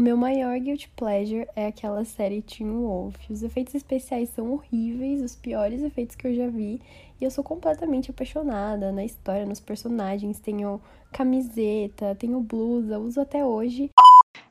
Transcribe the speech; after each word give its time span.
O 0.00 0.02
meu 0.02 0.16
maior 0.16 0.58
guilty 0.58 0.88
pleasure 0.96 1.46
é 1.54 1.66
aquela 1.66 2.06
série 2.06 2.40
Teen 2.40 2.70
Wolf. 2.70 3.16
Os 3.28 3.42
efeitos 3.42 3.74
especiais 3.74 4.30
são 4.30 4.50
horríveis, 4.50 5.20
os 5.20 5.36
piores 5.36 5.82
efeitos 5.82 6.16
que 6.16 6.26
eu 6.26 6.34
já 6.34 6.48
vi. 6.48 6.80
E 7.20 7.24
eu 7.24 7.30
sou 7.30 7.44
completamente 7.44 8.10
apaixonada 8.10 8.90
na 8.92 9.04
história, 9.04 9.44
nos 9.44 9.60
personagens. 9.60 10.40
Tenho 10.40 10.80
camiseta, 11.12 12.14
tenho 12.14 12.40
blusa, 12.40 12.98
uso 12.98 13.20
até 13.20 13.44
hoje. 13.44 13.90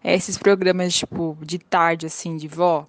É 0.03 0.13
esses 0.13 0.37
programas, 0.37 0.93
tipo, 0.93 1.35
de 1.41 1.57
tarde, 1.57 2.05
assim, 2.05 2.37
de 2.37 2.47
vó. 2.47 2.85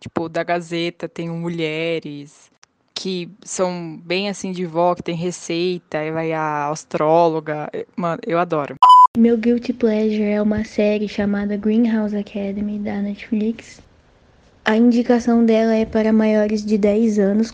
Tipo, 0.00 0.28
da 0.28 0.42
Gazeta, 0.42 1.08
tem 1.08 1.30
mulheres 1.30 2.50
que 2.92 3.30
são 3.44 3.96
bem 3.96 4.28
assim 4.28 4.50
de 4.50 4.66
vó, 4.66 4.96
que 4.96 5.02
tem 5.04 5.14
receita, 5.14 5.98
aí 5.98 6.10
vai 6.10 6.32
a 6.32 6.70
astróloga. 6.70 7.70
Mano, 7.96 8.20
eu 8.26 8.36
adoro. 8.36 8.74
Meu 9.18 9.36
guilty 9.36 9.72
pleasure 9.72 10.22
é 10.22 10.40
uma 10.40 10.62
série 10.62 11.08
chamada 11.08 11.56
Greenhouse 11.56 12.16
Academy 12.16 12.78
da 12.78 13.02
Netflix. 13.02 13.82
A 14.64 14.76
indicação 14.76 15.44
dela 15.44 15.74
é 15.74 15.84
para 15.84 16.12
maiores 16.12 16.64
de 16.64 16.78
10 16.78 17.18
anos. 17.18 17.52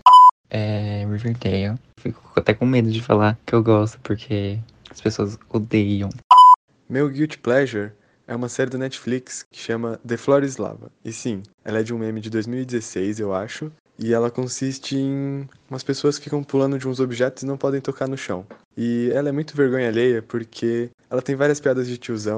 É 0.50 1.06
Riverdale. 1.10 1.78
Fico 1.98 2.20
até 2.36 2.52
com 2.52 2.66
medo 2.66 2.90
de 2.90 3.00
falar 3.00 3.38
que 3.46 3.54
eu 3.54 3.62
gosto, 3.62 3.98
porque 4.00 4.58
as 4.90 5.00
pessoas 5.00 5.38
odeiam. 5.48 6.10
Meu 6.90 7.08
guilty 7.08 7.38
pleasure 7.38 7.90
é 8.28 8.36
uma 8.36 8.50
série 8.50 8.68
da 8.68 8.76
Netflix 8.76 9.42
que 9.50 9.58
chama 9.58 9.98
The 10.06 10.18
Floor 10.18 10.44
is 10.44 10.58
Lava. 10.58 10.92
E 11.02 11.10
sim, 11.10 11.42
ela 11.64 11.80
é 11.80 11.82
de 11.82 11.94
um 11.94 11.98
meme 11.98 12.20
de 12.20 12.28
2016, 12.28 13.18
eu 13.18 13.32
acho. 13.32 13.72
E 13.98 14.12
ela 14.12 14.30
consiste 14.30 14.96
em 14.96 15.48
umas 15.70 15.82
pessoas 15.82 16.18
que 16.18 16.24
ficam 16.24 16.44
pulando 16.44 16.78
de 16.78 16.86
uns 16.86 17.00
objetos 17.00 17.42
e 17.42 17.46
não 17.46 17.56
podem 17.56 17.80
tocar 17.80 18.06
no 18.06 18.16
chão. 18.16 18.44
E 18.76 19.10
ela 19.14 19.30
é 19.30 19.32
muito 19.32 19.56
vergonha 19.56 19.88
alheia 19.88 20.22
porque 20.22 20.90
ela 21.10 21.22
tem 21.22 21.34
várias 21.34 21.60
piadas 21.60 21.88
de 21.88 21.96
tiozão. 21.96 22.36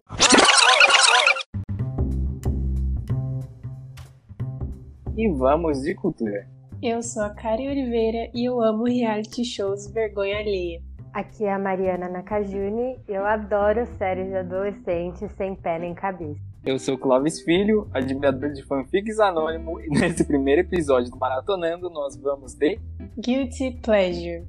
E 5.16 5.28
vamos 5.32 5.80
de 5.82 5.96
cultura. 5.96 6.46
Eu 6.80 7.02
sou 7.02 7.24
a 7.24 7.30
Kari 7.30 7.66
Oliveira 7.66 8.30
e 8.32 8.48
eu 8.48 8.62
amo 8.62 8.84
reality 8.84 9.44
shows 9.44 9.88
vergonha 9.88 10.38
alheia. 10.38 10.80
Aqui 11.12 11.44
é 11.44 11.52
a 11.52 11.58
Mariana 11.58 12.08
Nakajuni 12.08 13.00
e 13.08 13.12
eu 13.12 13.26
adoro 13.26 13.84
séries 13.98 14.28
de 14.28 14.36
adolescentes 14.36 15.28
sem 15.36 15.56
pé 15.56 15.80
nem 15.80 15.92
cabeça. 15.92 16.47
Eu 16.68 16.78
sou 16.78 16.98
Clóvis 16.98 17.40
Filho, 17.40 17.88
admirador 17.94 18.52
de 18.52 18.62
fanfics 18.62 19.18
anônimo, 19.18 19.80
e 19.80 19.88
nesse 19.88 20.22
primeiro 20.22 20.60
episódio 20.60 21.10
do 21.10 21.16
Maratonando 21.16 21.88
nós 21.88 22.14
vamos 22.14 22.52
de 22.52 22.78
Guilty 23.18 23.80
Pleasure. 23.82 24.46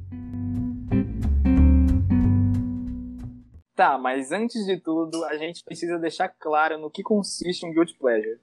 Tá, 3.74 3.98
mas 3.98 4.34
antes 4.34 4.66
de 4.66 4.76
tudo, 4.82 5.24
a 5.24 5.38
gente 5.38 5.64
precisa 5.64 5.98
deixar 5.98 6.28
claro 6.28 6.78
no 6.78 6.92
que 6.92 7.02
consiste 7.02 7.66
um 7.66 7.72
Guilty 7.72 7.98
Pleasure. 7.98 8.42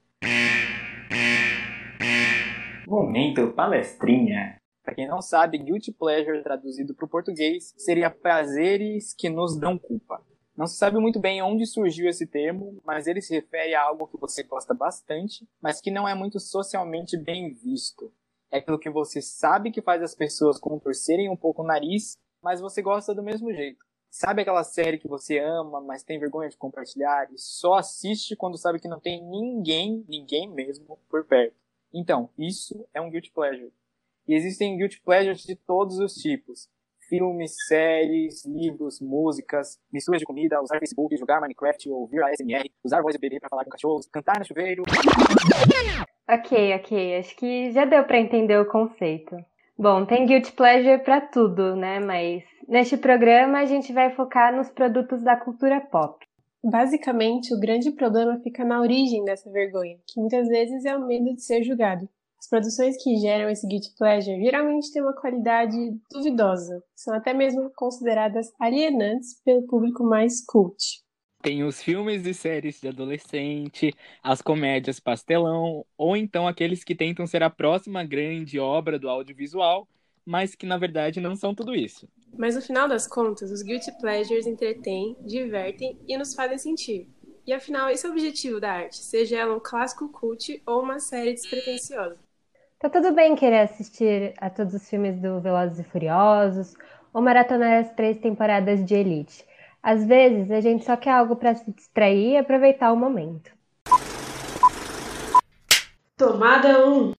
Momento 2.89 3.53
palestrinha. 3.53 4.57
Pra 4.83 4.95
quem 4.95 5.07
não 5.07 5.21
sabe, 5.21 5.59
Guilty 5.59 5.93
Pleasure, 5.93 6.43
traduzido 6.43 6.95
para 6.95 7.05
o 7.05 7.11
português, 7.11 7.75
seria 7.77 8.09
prazeres 8.09 9.13
que 9.13 9.29
nos 9.29 9.55
dão 9.55 9.77
culpa. 9.77 10.23
Não 10.57 10.67
se 10.67 10.77
sabe 10.77 10.99
muito 10.99 11.21
bem 11.21 11.43
onde 11.43 11.67
surgiu 11.67 12.09
esse 12.09 12.27
termo, 12.27 12.81
mas 12.83 13.07
ele 13.07 13.21
se 13.21 13.35
refere 13.35 13.75
a 13.75 13.83
algo 13.83 14.07
que 14.07 14.17
você 14.17 14.43
gosta 14.43 14.73
bastante, 14.73 15.47
mas 15.61 15.83
que 15.83 15.91
não 15.91 16.09
é 16.09 16.15
muito 16.15 16.41
socialmente 16.41 17.15
bem 17.15 17.53
visto. 17.53 18.11
É 18.51 18.57
aquilo 18.57 18.79
que 18.79 18.89
você 18.89 19.21
sabe 19.21 19.71
que 19.71 19.83
faz 19.83 20.03
as 20.03 20.15
pessoas 20.15 20.59
contorcerem 20.59 21.29
um 21.29 21.37
pouco 21.37 21.63
o 21.63 21.67
nariz, 21.67 22.17
mas 22.43 22.59
você 22.59 22.81
gosta 22.81 23.15
do 23.15 23.23
mesmo 23.23 23.53
jeito. 23.53 23.85
Sabe 24.09 24.41
aquela 24.41 24.65
série 24.65 24.97
que 24.97 25.07
você 25.07 25.39
ama, 25.39 25.79
mas 25.83 26.03
tem 26.03 26.19
vergonha 26.19 26.49
de 26.49 26.57
compartilhar 26.57 27.31
e 27.31 27.39
só 27.39 27.75
assiste 27.75 28.35
quando 28.35 28.57
sabe 28.57 28.81
que 28.81 28.89
não 28.89 28.99
tem 28.99 29.23
ninguém, 29.23 30.07
ninguém 30.09 30.51
mesmo, 30.51 30.99
por 31.11 31.27
perto? 31.27 31.55
Então, 31.93 32.31
isso 32.39 32.89
é 32.95 33.01
um 33.01 33.11
guilty 33.11 33.31
pleasure. 33.31 33.75
E 34.27 34.35
existem 34.35 34.79
guilty 34.79 35.03
pleasures 35.03 35.43
de 35.43 35.55
todos 35.55 35.99
os 35.99 36.15
tipos 36.15 36.71
filmes, 37.09 37.55
séries, 37.67 38.45
livros, 38.45 39.01
músicas, 39.01 39.79
misturas 39.93 40.21
de 40.21 40.27
comida, 40.27 40.61
usar 40.61 40.79
Facebook, 40.79 41.17
jogar 41.17 41.41
Minecraft, 41.41 41.89
ouvir 41.91 42.23
ASMR, 42.23 42.71
usar 42.85 43.03
voz 43.03 43.15
de 43.15 43.21
bebê 43.21 43.39
para 43.41 43.49
falar 43.49 43.65
com 43.65 43.71
cachorros, 43.71 44.07
cantar 44.07 44.39
no 44.39 44.45
chuveiro. 44.45 44.83
Ok, 46.29 46.75
ok, 46.75 47.19
acho 47.19 47.37
que 47.37 47.71
já 47.71 47.85
deu 47.85 48.05
para 48.05 48.19
entender 48.19 48.59
o 48.59 48.67
conceito. 48.67 49.37
Bom, 49.79 50.05
tem 50.05 50.27
guilty 50.27 50.53
pleasure 50.53 50.99
para 51.05 51.21
tudo, 51.21 51.77
né? 51.77 52.01
Mas 52.01 52.43
neste 52.67 52.97
programa 52.97 53.61
a 53.61 53.65
gente 53.65 53.93
vai 53.93 54.11
focar 54.11 54.55
nos 54.57 54.71
produtos 54.71 55.23
da 55.23 55.37
cultura 55.37 55.81
pop. 55.81 56.27
Basicamente, 56.65 57.55
o 57.55 57.61
grande 57.61 57.93
problema 57.93 58.41
fica 58.41 58.65
na 58.65 58.81
origem 58.81 59.25
dessa 59.25 59.49
vergonha, 59.53 59.99
que 60.05 60.19
muitas 60.19 60.49
vezes 60.49 60.85
é 60.85 60.97
o 60.97 61.07
medo 61.07 61.33
de 61.35 61.43
ser 61.43 61.63
julgado. 61.63 62.09
As 62.39 62.49
produções 62.49 63.03
que 63.03 63.17
geram 63.17 63.49
esse 63.49 63.67
guilty 63.67 63.95
pleasure 63.97 64.41
geralmente 64.43 64.93
têm 64.93 65.03
uma 65.03 65.15
qualidade 65.15 65.77
duvidosa, 66.11 66.83
são 66.95 67.15
até 67.15 67.35
mesmo 67.35 67.71
consideradas 67.75 68.53
alienantes 68.61 69.41
pelo 69.45 69.67
público 69.67 70.05
mais 70.05 70.45
cult. 70.45 70.77
Tem 71.43 71.65
os 71.65 71.83
filmes 71.83 72.27
e 72.27 72.35
séries 72.35 72.81
de 72.81 72.89
adolescente, 72.89 73.95
as 74.23 74.43
comédias 74.43 75.01
pastelão, 75.01 75.85
ou 75.97 76.17
então 76.17 76.47
aqueles 76.47 76.83
que 76.83 76.95
tentam 76.95 77.27
ser 77.27 77.43
a 77.43 77.51
próxima 77.51 78.05
grande 78.05 78.59
obra 78.59 78.99
do 78.99 79.09
audiovisual, 79.09 79.89
mas 80.25 80.55
que 80.55 80.67
na 80.67 80.77
verdade 80.77 81.21
não 81.21 81.37
são 81.37 81.55
tudo 81.55 81.75
isso. 81.75 82.09
Mas 82.37 82.55
no 82.55 82.63
final 82.63 82.89
das 82.89 83.07
contas, 83.07 83.51
os 83.51 83.63
guilty 83.63 83.93
pleasures 83.99 84.47
entretêm, 84.47 85.17
divertem 85.25 85.97
e 86.07 86.19
nos 86.19 86.35
fazem 86.35 86.59
sentir. 86.59 87.09
E 87.47 87.53
afinal, 87.53 87.89
esse 87.89 88.05
é 88.05 88.09
o 88.09 88.13
objetivo 88.13 88.61
da 88.61 88.73
arte, 88.73 88.97
seja 88.97 89.39
ela 89.39 89.55
um 89.55 89.61
clássico 89.61 90.09
cult 90.09 90.61
ou 90.67 90.83
uma 90.83 90.99
série 90.99 91.33
despretensiosa. 91.33 92.26
Tá 92.79 92.91
tudo 92.91 93.11
bem 93.13 93.35
querer 93.35 93.61
assistir 93.61 94.35
a 94.37 94.51
todos 94.51 94.75
os 94.75 94.87
filmes 94.87 95.19
do 95.19 95.41
Velozes 95.41 95.79
e 95.79 95.83
Furiosos 95.83 96.75
ou 97.11 97.23
maratonar 97.23 97.81
as 97.83 97.91
três 97.95 98.19
temporadas 98.19 98.85
de 98.85 98.95
Elite. 98.95 99.47
Às 99.83 100.07
vezes 100.07 100.51
a 100.51 100.61
gente 100.61 100.85
só 100.85 100.95
quer 100.95 101.13
algo 101.13 101.37
para 101.37 101.55
se 101.55 101.73
distrair 101.73 102.33
e 102.33 102.37
aproveitar 102.37 102.93
o 102.93 102.97
momento. 102.97 103.51
Tomada 106.19 106.87
1. 106.87 107.13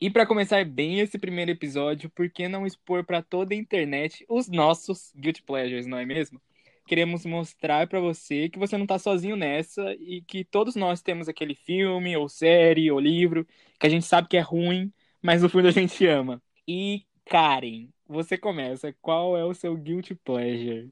E 0.00 0.08
para 0.08 0.24
começar 0.24 0.64
bem 0.64 1.00
esse 1.00 1.18
primeiro 1.18 1.50
episódio, 1.50 2.08
por 2.08 2.30
que 2.30 2.46
não 2.46 2.64
expor 2.64 3.04
para 3.04 3.20
toda 3.20 3.52
a 3.52 3.58
internet 3.58 4.24
os 4.28 4.48
nossos 4.48 5.12
guilty 5.16 5.42
pleasures, 5.42 5.86
não 5.86 5.98
é 5.98 6.06
mesmo? 6.06 6.40
Queremos 6.86 7.26
mostrar 7.26 7.88
para 7.88 7.98
você 7.98 8.48
que 8.48 8.60
você 8.60 8.78
não 8.78 8.86
tá 8.86 8.98
sozinho 8.98 9.34
nessa 9.34 9.92
e 9.94 10.22
que 10.22 10.44
todos 10.44 10.76
nós 10.76 11.02
temos 11.02 11.28
aquele 11.28 11.56
filme 11.56 12.16
ou 12.16 12.28
série 12.28 12.92
ou 12.92 13.00
livro 13.00 13.44
que 13.78 13.86
a 13.86 13.90
gente 13.90 14.04
sabe 14.04 14.28
que 14.28 14.36
é 14.36 14.40
ruim, 14.40 14.92
mas 15.22 15.42
no 15.42 15.48
fundo 15.48 15.68
a 15.68 15.72
gente 15.72 16.06
ama. 16.06 16.42
E 16.66 17.04
Karen, 17.26 17.88
você 18.08 18.36
começa. 18.36 18.94
Qual 19.00 19.36
é 19.36 19.44
o 19.44 19.54
seu 19.54 19.76
guilty 19.76 20.14
pleasure? 20.14 20.90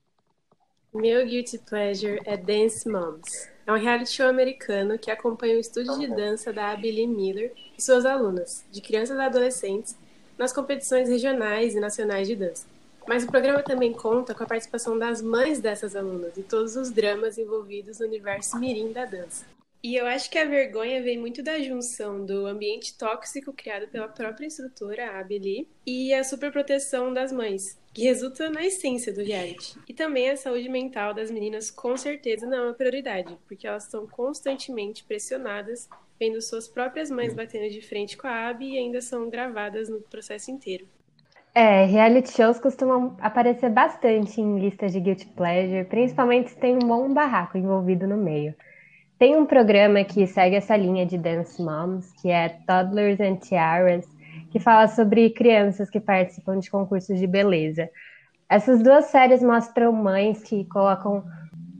Meu 0.94 1.26
guilty 1.26 1.58
pleasure 1.58 2.20
é 2.24 2.36
Dance 2.36 2.88
Moms. 2.88 3.48
É 3.66 3.72
um 3.72 3.76
reality 3.76 4.10
show 4.10 4.26
americano 4.26 4.98
que 4.98 5.10
acompanha 5.10 5.56
o 5.56 5.60
estúdio 5.60 5.98
de 5.98 6.06
dança 6.06 6.52
da 6.52 6.70
Abby 6.70 7.06
Miller 7.06 7.52
e 7.76 7.82
suas 7.82 8.06
alunas, 8.06 8.64
de 8.70 8.80
crianças 8.80 9.18
a 9.18 9.26
adolescentes, 9.26 9.96
nas 10.38 10.52
competições 10.52 11.08
regionais 11.08 11.74
e 11.74 11.80
nacionais 11.80 12.26
de 12.26 12.34
dança. 12.34 12.66
Mas 13.06 13.24
o 13.24 13.26
programa 13.26 13.62
também 13.62 13.92
conta 13.92 14.34
com 14.34 14.42
a 14.42 14.46
participação 14.46 14.98
das 14.98 15.20
mães 15.20 15.60
dessas 15.60 15.94
alunas 15.94 16.36
e 16.36 16.42
todos 16.42 16.76
os 16.76 16.90
dramas 16.90 17.36
envolvidos 17.36 17.98
no 17.98 18.06
universo 18.06 18.58
mirim 18.58 18.92
da 18.92 19.04
dança. 19.04 19.44
E 19.82 19.94
eu 19.94 20.06
acho 20.06 20.28
que 20.28 20.38
a 20.38 20.44
vergonha 20.44 21.00
vem 21.00 21.18
muito 21.18 21.40
da 21.40 21.60
junção 21.60 22.24
do 22.24 22.46
ambiente 22.46 22.98
tóxico 22.98 23.52
criado 23.52 23.86
pela 23.88 24.08
própria 24.08 24.46
instrutora, 24.46 25.06
a 25.06 25.20
Abeli, 25.20 25.68
e 25.86 26.12
a 26.12 26.24
superproteção 26.24 27.12
das 27.12 27.30
mães, 27.30 27.78
que 27.94 28.02
resulta 28.02 28.50
na 28.50 28.64
essência 28.64 29.12
do 29.12 29.22
reality. 29.22 29.78
E 29.88 29.94
também 29.94 30.30
a 30.30 30.36
saúde 30.36 30.68
mental 30.68 31.14
das 31.14 31.30
meninas 31.30 31.70
com 31.70 31.96
certeza 31.96 32.44
não 32.44 32.58
é 32.58 32.62
uma 32.62 32.74
prioridade, 32.74 33.38
porque 33.46 33.68
elas 33.68 33.84
estão 33.84 34.04
constantemente 34.06 35.04
pressionadas, 35.04 35.88
vendo 36.18 36.42
suas 36.42 36.66
próprias 36.66 37.08
mães 37.08 37.32
batendo 37.32 37.70
de 37.70 37.80
frente 37.80 38.16
com 38.16 38.26
a 38.26 38.48
Abby 38.48 38.72
e 38.72 38.78
ainda 38.78 39.00
são 39.00 39.30
gravadas 39.30 39.88
no 39.88 40.00
processo 40.00 40.50
inteiro. 40.50 40.88
É, 41.54 41.84
reality 41.86 42.32
shows 42.32 42.58
costumam 42.58 43.16
aparecer 43.20 43.70
bastante 43.70 44.40
em 44.40 44.58
listas 44.58 44.92
de 44.92 45.00
guilty 45.00 45.26
pleasure, 45.26 45.84
principalmente 45.84 46.50
se 46.50 46.56
tem 46.56 46.74
um 46.76 46.86
bom 46.86 47.12
barraco 47.12 47.56
envolvido 47.56 48.06
no 48.06 48.16
meio. 48.16 48.54
Tem 49.18 49.36
um 49.36 49.44
programa 49.44 50.04
que 50.04 50.28
segue 50.28 50.54
essa 50.54 50.76
linha 50.76 51.04
de 51.04 51.18
Dance 51.18 51.60
Moms, 51.60 52.12
que 52.22 52.30
é 52.30 52.50
Toddlers 52.64 53.18
and 53.18 53.36
Tiaras, 53.36 54.06
que 54.48 54.60
fala 54.60 54.86
sobre 54.86 55.30
crianças 55.30 55.90
que 55.90 55.98
participam 55.98 56.56
de 56.60 56.70
concursos 56.70 57.18
de 57.18 57.26
beleza. 57.26 57.90
Essas 58.48 58.80
duas 58.80 59.06
séries 59.06 59.42
mostram 59.42 59.92
mães 59.92 60.44
que 60.44 60.64
colocam 60.66 61.24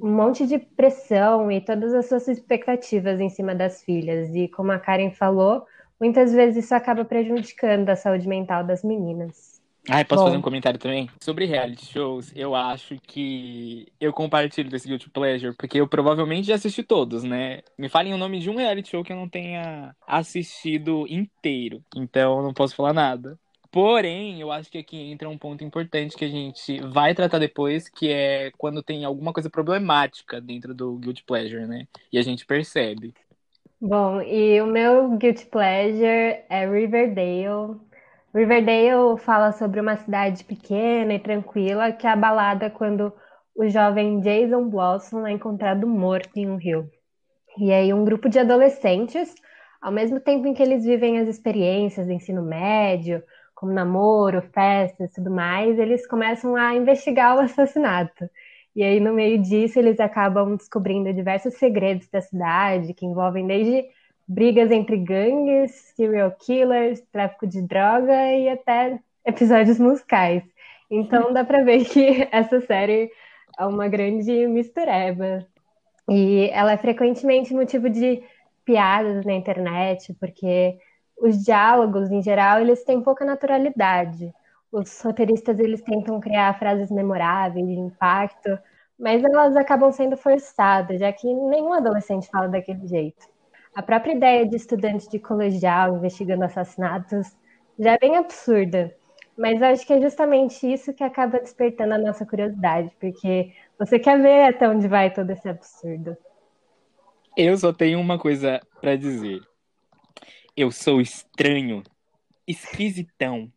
um 0.03 0.11
monte 0.11 0.49
de 0.49 0.59
pressão 0.59 1.51
e 1.51 1.61
todas 1.61 1.95
as 1.95 2.09
suas 2.09 2.27
expectativas 2.27 3.21
em 3.21 3.29
cima 3.29 3.55
das 3.55 3.85
filhas. 3.85 4.35
E 4.35 4.49
como 4.49 4.73
a 4.73 4.79
Karen 4.81 5.13
falou, 5.13 5.65
muitas 6.01 6.33
vezes 6.33 6.65
isso 6.65 6.75
acaba 6.75 7.05
prejudicando 7.05 7.89
a 7.89 7.95
saúde 7.95 8.27
mental 8.27 8.65
das 8.65 8.83
meninas. 8.83 9.58
Ai, 9.91 10.05
posso 10.05 10.23
Bom. 10.23 10.31
fazer 10.31 10.37
um 10.37 10.43
comentário 10.43 10.79
também? 10.79 11.09
Sobre 11.21 11.47
reality 11.47 11.87
shows, 11.87 12.31
eu 12.37 12.55
acho 12.55 12.97
que 13.01 13.87
eu 13.99 14.13
compartilho 14.13 14.69
desse 14.69 14.87
Guilty 14.87 15.09
Pleasure, 15.09 15.57
porque 15.57 15.81
eu 15.81 15.89
provavelmente 15.89 16.49
já 16.49 16.57
assisti 16.57 16.83
todos, 16.83 17.23
né? 17.25 17.63
Me 17.79 17.89
falem 17.89 18.13
o 18.13 18.19
nome 18.19 18.39
de 18.39 18.51
um 18.51 18.57
reality 18.57 18.91
show 18.91 19.03
que 19.03 19.13
eu 19.13 19.17
não 19.17 19.29
tenha 19.29 19.95
assistido 20.07 21.07
inteiro. 21.09 21.83
Então, 21.97 22.39
eu 22.39 22.43
não 22.43 22.53
posso 22.53 22.75
falar 22.77 22.93
nada. 22.93 23.39
Porém, 23.71 24.41
eu 24.41 24.51
acho 24.51 24.71
que 24.71 24.79
aqui 24.79 24.97
entra 24.97 25.29
um 25.29 25.39
ponto 25.39 25.63
importante 25.63 26.17
que 26.17 26.25
a 26.25 26.29
gente 26.29 26.81
vai 26.81 27.15
tratar 27.15 27.39
depois, 27.39 27.89
que 27.89 28.11
é 28.11 28.51
quando 28.57 28.83
tem 28.83 29.05
alguma 29.05 29.33
coisa 29.33 29.51
problemática 29.51 30.41
dentro 30.41 30.75
do 30.75 30.97
Guilty 30.97 31.25
Pleasure, 31.25 31.67
né? 31.67 31.87
E 32.13 32.19
a 32.19 32.23
gente 32.23 32.47
percebe. 32.47 33.15
Bom, 33.81 34.21
e 34.23 34.61
o 34.61 34.67
meu 34.67 35.17
guilty 35.17 35.47
pleasure 35.47 36.43
é 36.49 36.67
Riverdale. 36.69 37.79
Riverdale 38.39 39.19
fala 39.19 39.51
sobre 39.51 39.81
uma 39.81 39.97
cidade 39.97 40.45
pequena 40.45 41.13
e 41.13 41.19
tranquila 41.19 41.91
que 41.91 42.07
é 42.07 42.11
abalada 42.11 42.71
quando 42.71 43.13
o 43.53 43.69
jovem 43.69 44.21
Jason 44.21 44.69
Blossom 44.69 45.27
é 45.27 45.33
encontrado 45.33 45.89
morto 45.89 46.37
em 46.37 46.49
um 46.49 46.55
rio. 46.55 46.89
E 47.59 47.73
aí 47.73 47.93
um 47.93 48.05
grupo 48.05 48.29
de 48.29 48.39
adolescentes, 48.39 49.35
ao 49.83 49.91
mesmo 49.91 50.21
tempo 50.21 50.47
em 50.47 50.55
que 50.55 50.63
eles 50.63 50.85
vivem 50.85 51.19
as 51.19 51.27
experiências 51.27 52.07
do 52.07 52.13
ensino 52.13 52.41
médio, 52.41 53.25
como 53.57 53.73
namoro, 53.73 54.41
festas 54.55 55.11
e 55.11 55.15
tudo 55.15 55.33
mais, 55.33 55.77
eles 55.77 56.07
começam 56.07 56.55
a 56.55 56.77
investigar 56.77 57.37
o 57.37 57.41
assassinato. 57.41 58.31
E 58.77 58.85
aí, 58.85 59.01
no 59.01 59.13
meio 59.13 59.43
disso, 59.43 59.81
eles 59.81 59.99
acabam 59.99 60.55
descobrindo 60.55 61.13
diversos 61.13 61.55
segredos 61.55 62.09
da 62.09 62.21
cidade, 62.21 62.95
que 62.95 63.05
envolvem 63.05 63.49
desde 63.49 63.85
brigas 64.29 64.71
entre 64.71 64.99
gangues, 64.99 65.73
serial 65.97 66.31
killers, 66.33 67.01
tráfico 67.11 67.47
de 67.47 67.63
droga 67.63 68.33
e 68.35 68.49
até 68.49 69.01
episódios 69.25 69.79
musicais. 69.79 70.43
Então 70.91 71.33
dá 71.33 71.45
pra 71.45 71.65
ver 71.65 71.85
que 71.85 72.29
essa 72.31 72.61
série 72.61 73.11
é 73.59 73.65
uma 73.65 73.89
grande 73.89 74.47
mistureba. 74.47 75.47
E 76.11 76.49
ela 76.53 76.73
é 76.73 76.77
frequentemente 76.77 77.55
motivo 77.55 77.89
de 77.89 78.23
piadas 78.65 79.25
na 79.25 79.35
internet, 79.35 80.15
porque 80.21 80.79
os 81.21 81.43
diálogos, 81.45 82.11
em 82.11 82.23
geral, 82.23 82.61
eles 82.61 82.85
têm 82.85 83.03
pouca 83.03 83.25
naturalidade. 83.25 84.33
Os 84.71 85.01
roteiristas, 85.01 85.59
eles 85.59 85.83
tentam 85.83 86.21
criar 86.21 86.59
frases 86.59 86.91
memoráveis, 86.91 87.67
de 87.67 87.75
impacto, 87.75 88.59
mas 88.99 89.23
elas 89.25 89.57
acabam 89.57 89.91
sendo 89.93 90.17
forçadas, 90.17 91.01
já 91.01 91.13
que 91.13 91.27
nenhum 91.27 91.73
adolescente 91.73 92.29
fala 92.29 92.49
daquele 92.49 92.87
jeito. 92.87 93.27
A 93.75 93.83
própria 93.83 94.13
ideia 94.13 94.47
de 94.47 94.57
estudante 94.57 95.09
de 95.09 95.19
colegial 95.19 95.97
investigando 95.97 96.45
assassinatos 96.45 97.37
já 97.79 97.93
é 97.93 97.99
bem 97.99 98.17
absurda, 98.17 98.95
mas 99.37 99.63
acho 99.63 99.87
que 99.87 99.93
é 99.93 100.01
justamente 100.01 100.71
isso 100.71 100.93
que 100.93 101.05
acaba 101.05 101.39
despertando 101.39 101.95
a 101.95 101.99
nossa 101.99 102.27
curiosidade, 102.27 102.91
porque 102.99 103.53
você 103.79 103.99
quer 103.99 104.21
ver 104.21 104.49
até 104.49 104.69
onde 104.69 104.89
vai 104.89 105.13
todo 105.13 105.31
esse 105.31 105.49
absurdo. 105.49 106.17
Eu 107.37 107.57
só 107.57 107.73
tenho 107.73 108.01
uma 108.01 108.19
coisa 108.19 108.61
pra 108.81 108.97
dizer. 108.97 109.41
Eu 110.57 110.73
sou 110.73 111.01
estranho, 111.01 111.85
esquisitão. 112.49 113.53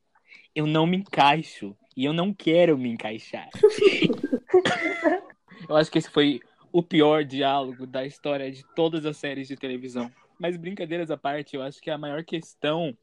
Eu 0.53 0.67
não 0.67 0.85
me 0.85 0.97
encaixo 0.97 1.75
e 1.97 2.05
eu 2.05 2.13
não 2.13 2.31
quero 2.31 2.77
me 2.77 2.91
encaixar. 2.91 3.49
eu 5.67 5.75
acho 5.75 5.89
que 5.89 5.97
esse 5.97 6.11
foi 6.11 6.39
o 6.71 6.81
pior 6.81 7.23
diálogo 7.23 7.85
da 7.85 8.05
história 8.05 8.51
de 8.51 8.63
todas 8.75 9.05
as 9.05 9.17
séries 9.17 9.47
de 9.47 9.55
televisão. 9.55 10.11
Mas 10.39 10.57
brincadeiras 10.57 11.11
à 11.11 11.17
parte, 11.17 11.55
eu 11.55 11.61
acho 11.61 11.81
que 11.81 11.89
a 11.89 11.97
maior 11.97 12.23
questão 12.23 12.97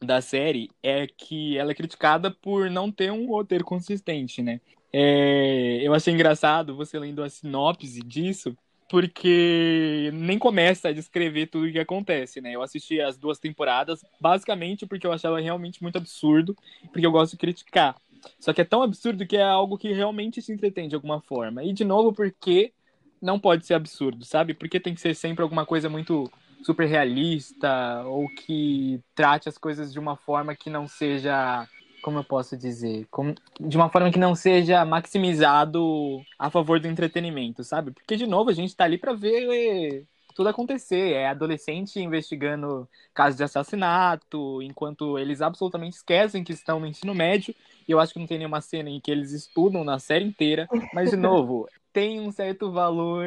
da 0.00 0.20
série 0.20 0.70
é 0.82 1.06
que 1.06 1.56
ela 1.56 1.72
é 1.72 1.74
criticada 1.74 2.30
por 2.30 2.70
não 2.70 2.90
ter 2.90 3.10
um 3.10 3.26
roteiro 3.28 3.64
consistente, 3.64 4.42
né? 4.42 4.60
É, 4.92 5.80
eu 5.82 5.94
achei 5.94 6.12
engraçado 6.12 6.76
você 6.76 6.98
lendo 6.98 7.22
a 7.22 7.28
sinopse 7.28 8.00
disso, 8.00 8.56
porque 8.88 10.10
nem 10.12 10.38
começa 10.38 10.88
a 10.88 10.92
descrever 10.92 11.46
tudo 11.46 11.66
o 11.66 11.72
que 11.72 11.78
acontece, 11.78 12.40
né? 12.40 12.54
Eu 12.54 12.62
assisti 12.62 13.00
as 13.00 13.16
duas 13.16 13.38
temporadas, 13.38 14.04
basicamente 14.20 14.84
porque 14.84 15.06
eu 15.06 15.12
achava 15.12 15.40
realmente 15.40 15.82
muito 15.82 15.96
absurdo, 15.96 16.54
porque 16.92 17.06
eu 17.06 17.12
gosto 17.12 17.32
de 17.32 17.38
criticar. 17.38 17.96
Só 18.38 18.52
que 18.52 18.60
é 18.60 18.64
tão 18.64 18.82
absurdo 18.82 19.26
que 19.26 19.36
é 19.36 19.42
algo 19.42 19.78
que 19.78 19.92
realmente 19.92 20.42
se 20.42 20.52
entretém 20.52 20.88
de 20.88 20.94
alguma 20.94 21.20
forma. 21.20 21.64
E, 21.64 21.72
de 21.72 21.84
novo, 21.84 22.12
porque 22.12 22.72
não 23.22 23.38
pode 23.38 23.64
ser 23.64 23.74
absurdo, 23.74 24.24
sabe? 24.24 24.52
Porque 24.52 24.80
tem 24.80 24.94
que 24.94 25.00
ser 25.00 25.14
sempre 25.14 25.42
alguma 25.42 25.64
coisa 25.64 25.88
muito 25.88 26.30
super 26.62 26.86
realista 26.86 28.02
ou 28.06 28.28
que 28.28 29.00
trate 29.14 29.48
as 29.48 29.56
coisas 29.56 29.92
de 29.92 29.98
uma 29.98 30.16
forma 30.16 30.54
que 30.54 30.68
não 30.68 30.86
seja 30.86 31.66
como 32.02 32.18
eu 32.18 32.24
posso 32.24 32.56
dizer, 32.56 33.06
como, 33.10 33.32
de 33.60 33.76
uma 33.76 33.88
forma 33.88 34.10
que 34.10 34.18
não 34.18 34.34
seja 34.34 34.84
maximizado 34.84 36.20
a 36.36 36.50
favor 36.50 36.80
do 36.80 36.88
entretenimento, 36.88 37.62
sabe? 37.62 37.92
Porque, 37.92 38.16
de 38.16 38.26
novo, 38.26 38.50
a 38.50 38.52
gente 38.52 38.74
tá 38.74 38.82
ali 38.84 38.98
para 38.98 39.12
ver 39.12 40.04
tudo 40.34 40.48
acontecer. 40.48 41.12
É 41.12 41.28
adolescente 41.28 42.00
investigando 42.00 42.88
casos 43.14 43.36
de 43.36 43.44
assassinato, 43.44 44.60
enquanto 44.62 45.16
eles 45.18 45.40
absolutamente 45.40 45.96
esquecem 45.96 46.42
que 46.42 46.52
estão 46.52 46.80
no 46.80 46.86
ensino 46.86 47.14
médio. 47.14 47.54
E 47.86 47.92
eu 47.92 48.00
acho 48.00 48.12
que 48.12 48.18
não 48.18 48.26
tem 48.26 48.38
nenhuma 48.38 48.60
cena 48.60 48.90
em 48.90 49.00
que 49.00 49.10
eles 49.10 49.32
estudam 49.32 49.84
na 49.84 49.98
série 49.98 50.24
inteira. 50.24 50.68
Mas, 50.92 51.10
de 51.10 51.16
novo, 51.16 51.68
tem 51.92 52.20
um 52.20 52.30
certo 52.30 52.70
valor. 52.70 53.24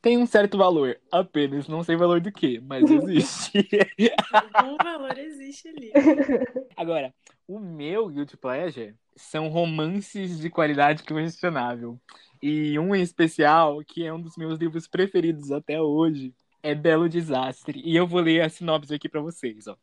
Tem 0.00 0.16
um 0.16 0.26
certo 0.26 0.56
valor, 0.56 0.98
apenas. 1.10 1.66
Não 1.66 1.82
sei 1.82 1.96
valor 1.96 2.20
do 2.20 2.30
que, 2.30 2.60
mas 2.60 2.84
existe. 2.90 3.68
Algum 4.52 4.76
valor 4.76 5.18
existe 5.18 5.68
ali. 5.68 5.92
Agora, 6.76 7.12
o 7.46 7.58
meu 7.58 8.08
Guilty 8.08 8.36
Pleasure 8.36 8.94
são 9.16 9.48
romances 9.48 10.38
de 10.38 10.48
qualidade 10.48 11.02
questionável. 11.02 11.98
E 12.40 12.78
um 12.78 12.94
em 12.94 13.02
especial, 13.02 13.82
que 13.84 14.06
é 14.06 14.12
um 14.12 14.20
dos 14.20 14.36
meus 14.36 14.58
livros 14.58 14.86
preferidos 14.86 15.50
até 15.50 15.80
hoje, 15.82 16.32
é 16.62 16.74
Belo 16.74 17.08
Desastre. 17.08 17.82
E 17.84 17.96
eu 17.96 18.06
vou 18.06 18.20
ler 18.20 18.42
a 18.42 18.48
sinopse 18.48 18.94
aqui 18.94 19.08
para 19.08 19.20
vocês, 19.20 19.66
ó. 19.66 19.76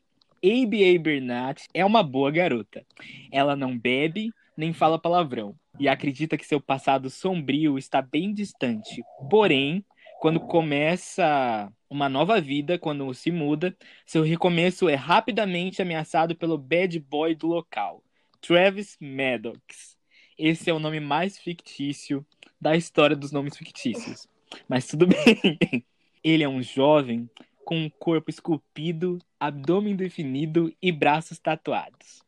A.B.A. 0.44 1.00
Bernat 1.00 1.63
é 1.74 1.83
uma 1.83 2.04
boa 2.04 2.30
garota. 2.31 2.86
Ela 3.31 3.56
não 3.56 3.77
bebe 3.77 4.31
nem 4.57 4.73
fala 4.73 4.99
palavrão 4.99 5.55
e 5.79 5.87
acredita 5.87 6.37
que 6.37 6.45
seu 6.45 6.61
passado 6.61 7.09
sombrio 7.09 7.77
está 7.77 8.01
bem 8.01 8.33
distante. 8.33 9.03
Porém, 9.29 9.83
quando 10.19 10.39
começa 10.39 11.71
uma 11.89 12.09
nova 12.09 12.39
vida, 12.39 12.79
quando 12.79 13.13
se 13.13 13.31
muda, 13.31 13.75
seu 14.05 14.23
recomeço 14.23 14.87
é 14.89 14.95
rapidamente 14.95 15.81
ameaçado 15.81 16.35
pelo 16.35 16.57
bad 16.57 16.97
boy 16.99 17.35
do 17.35 17.47
local, 17.47 18.03
Travis 18.41 18.97
Maddox. 18.99 19.97
Esse 20.37 20.69
é 20.69 20.73
o 20.73 20.79
nome 20.79 20.99
mais 20.99 21.37
fictício 21.37 22.25
da 22.59 22.75
história 22.75 23.15
dos 23.15 23.31
nomes 23.31 23.57
fictícios. 23.57 24.27
Mas 24.67 24.87
tudo 24.87 25.07
bem. 25.07 25.85
Ele 26.23 26.43
é 26.43 26.49
um 26.49 26.61
jovem 26.61 27.29
com 27.63 27.77
um 27.77 27.89
corpo 27.89 28.29
esculpido, 28.29 29.19
abdômen 29.39 29.95
definido 29.95 30.74
e 30.81 30.91
braços 30.91 31.39
tatuados. 31.39 32.24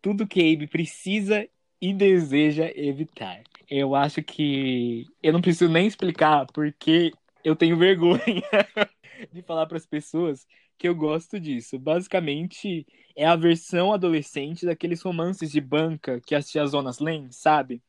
Tudo 0.00 0.26
que 0.26 0.40
Abe 0.40 0.66
precisa 0.66 1.48
e 1.80 1.92
deseja 1.92 2.70
evitar. 2.74 3.42
Eu 3.68 3.94
acho 3.94 4.22
que 4.22 5.06
eu 5.22 5.32
não 5.32 5.40
preciso 5.40 5.70
nem 5.70 5.86
explicar 5.86 6.46
porque 6.52 7.12
eu 7.44 7.56
tenho 7.56 7.76
vergonha 7.76 8.42
de 9.32 9.42
falar 9.42 9.66
para 9.66 9.76
as 9.76 9.86
pessoas 9.86 10.46
que 10.78 10.88
eu 10.88 10.94
gosto 10.94 11.38
disso. 11.38 11.78
Basicamente, 11.78 12.86
é 13.16 13.26
a 13.26 13.36
versão 13.36 13.92
adolescente 13.92 14.66
daqueles 14.66 15.02
romances 15.02 15.50
de 15.50 15.60
banca 15.60 16.20
que 16.20 16.34
as 16.34 16.48
tiazonas 16.50 16.98
leem, 16.98 17.30
sabe? 17.30 17.82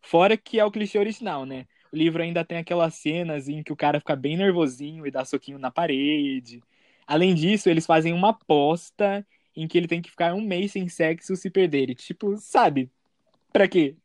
Fora 0.00 0.36
que 0.36 0.58
é 0.58 0.64
o 0.64 0.70
clichê 0.70 0.98
original, 0.98 1.46
né? 1.46 1.66
O 1.92 1.96
livro 1.96 2.22
ainda 2.22 2.44
tem 2.44 2.58
aquelas 2.58 2.94
cenas 2.94 3.48
em 3.48 3.62
que 3.62 3.72
o 3.72 3.76
cara 3.76 4.00
fica 4.00 4.16
bem 4.16 4.36
nervosinho 4.36 5.06
e 5.06 5.10
dá 5.10 5.24
soquinho 5.24 5.58
na 5.58 5.70
parede. 5.70 6.62
Além 7.06 7.34
disso, 7.34 7.68
eles 7.68 7.86
fazem 7.86 8.12
uma 8.12 8.30
aposta 8.30 9.26
em 9.54 9.68
que 9.68 9.76
ele 9.76 9.86
tem 9.86 10.00
que 10.00 10.10
ficar 10.10 10.34
um 10.34 10.40
mês 10.40 10.72
sem 10.72 10.88
sexo 10.88 11.36
se 11.36 11.50
perder. 11.50 11.90
E, 11.90 11.94
tipo, 11.94 12.36
sabe? 12.38 12.90
Pra 13.52 13.68
quê? 13.68 13.96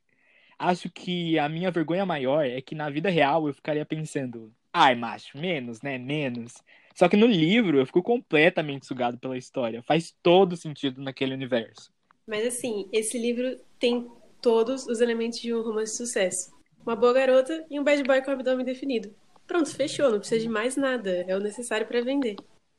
Acho 0.59 0.89
que 0.89 1.37
a 1.37 1.47
minha 1.47 1.71
vergonha 1.71 2.05
maior 2.05 2.45
é 2.45 2.59
que 2.61 2.75
na 2.75 2.89
vida 2.89 3.09
real 3.09 3.47
eu 3.47 3.53
ficaria 3.53 3.85
pensando, 3.85 4.51
ai, 4.73 4.95
macho, 4.95 5.37
menos, 5.37 5.81
né? 5.81 5.97
Menos. 5.97 6.55
Só 6.95 7.07
que 7.07 7.15
no 7.15 7.27
livro 7.27 7.79
eu 7.79 7.85
fico 7.85 8.01
completamente 8.01 8.85
sugado 8.87 9.19
pela 9.19 9.37
história. 9.37 9.83
Faz 9.83 10.15
todo 10.23 10.57
sentido 10.57 11.01
naquele 11.01 11.33
universo. 11.33 11.91
Mas 12.27 12.45
assim, 12.45 12.89
esse 12.91 13.17
livro 13.17 13.59
tem 13.79 14.09
todos 14.41 14.87
os 14.87 14.99
elementos 14.99 15.39
de 15.39 15.53
um 15.53 15.61
romance 15.61 15.91
de 15.91 15.97
sucesso. 15.97 16.51
Uma 16.83 16.95
boa 16.95 17.13
garota 17.13 17.65
e 17.69 17.79
um 17.79 17.83
bad 17.83 18.03
boy 18.03 18.21
com 18.21 18.31
abdômen 18.31 18.65
definido. 18.65 19.13
Pronto, 19.45 19.73
fechou, 19.73 20.11
não 20.11 20.19
precisa 20.19 20.41
de 20.41 20.49
mais 20.49 20.75
nada. 20.75 21.23
É 21.27 21.35
o 21.35 21.39
necessário 21.39 21.87
para 21.87 22.01
vender. 22.01 22.35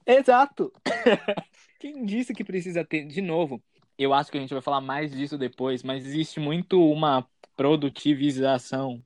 Exato! 0.07 0.73
Quem 1.79 2.05
disse 2.05 2.35
que 2.35 2.43
precisa 2.43 2.85
ter? 2.85 3.05
De 3.07 3.23
novo, 3.23 3.63
eu 3.99 4.15
acho 4.15 4.31
que 4.31 4.39
a 4.39 4.41
gente 4.41 4.55
vai 4.55 4.63
falar 4.63 4.81
mais 4.81 5.11
disso 5.11 5.37
depois, 5.37 5.83
mas 5.83 6.07
existe 6.07 6.39
muito 6.39 6.81
uma 6.81 7.27
produtivização 7.57 9.03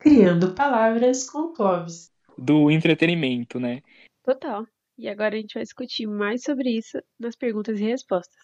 Criando 0.00 0.54
palavras 0.54 1.28
com 1.28 1.52
Clóvis. 1.52 2.10
do 2.36 2.70
entretenimento, 2.70 3.58
né? 3.58 3.82
Total. 4.24 4.64
E 4.96 5.08
agora 5.08 5.34
a 5.34 5.40
gente 5.40 5.54
vai 5.54 5.64
discutir 5.64 6.06
mais 6.06 6.42
sobre 6.42 6.70
isso 6.70 6.98
nas 7.18 7.36
perguntas 7.36 7.80
e 7.80 7.84
respostas. 7.84 8.36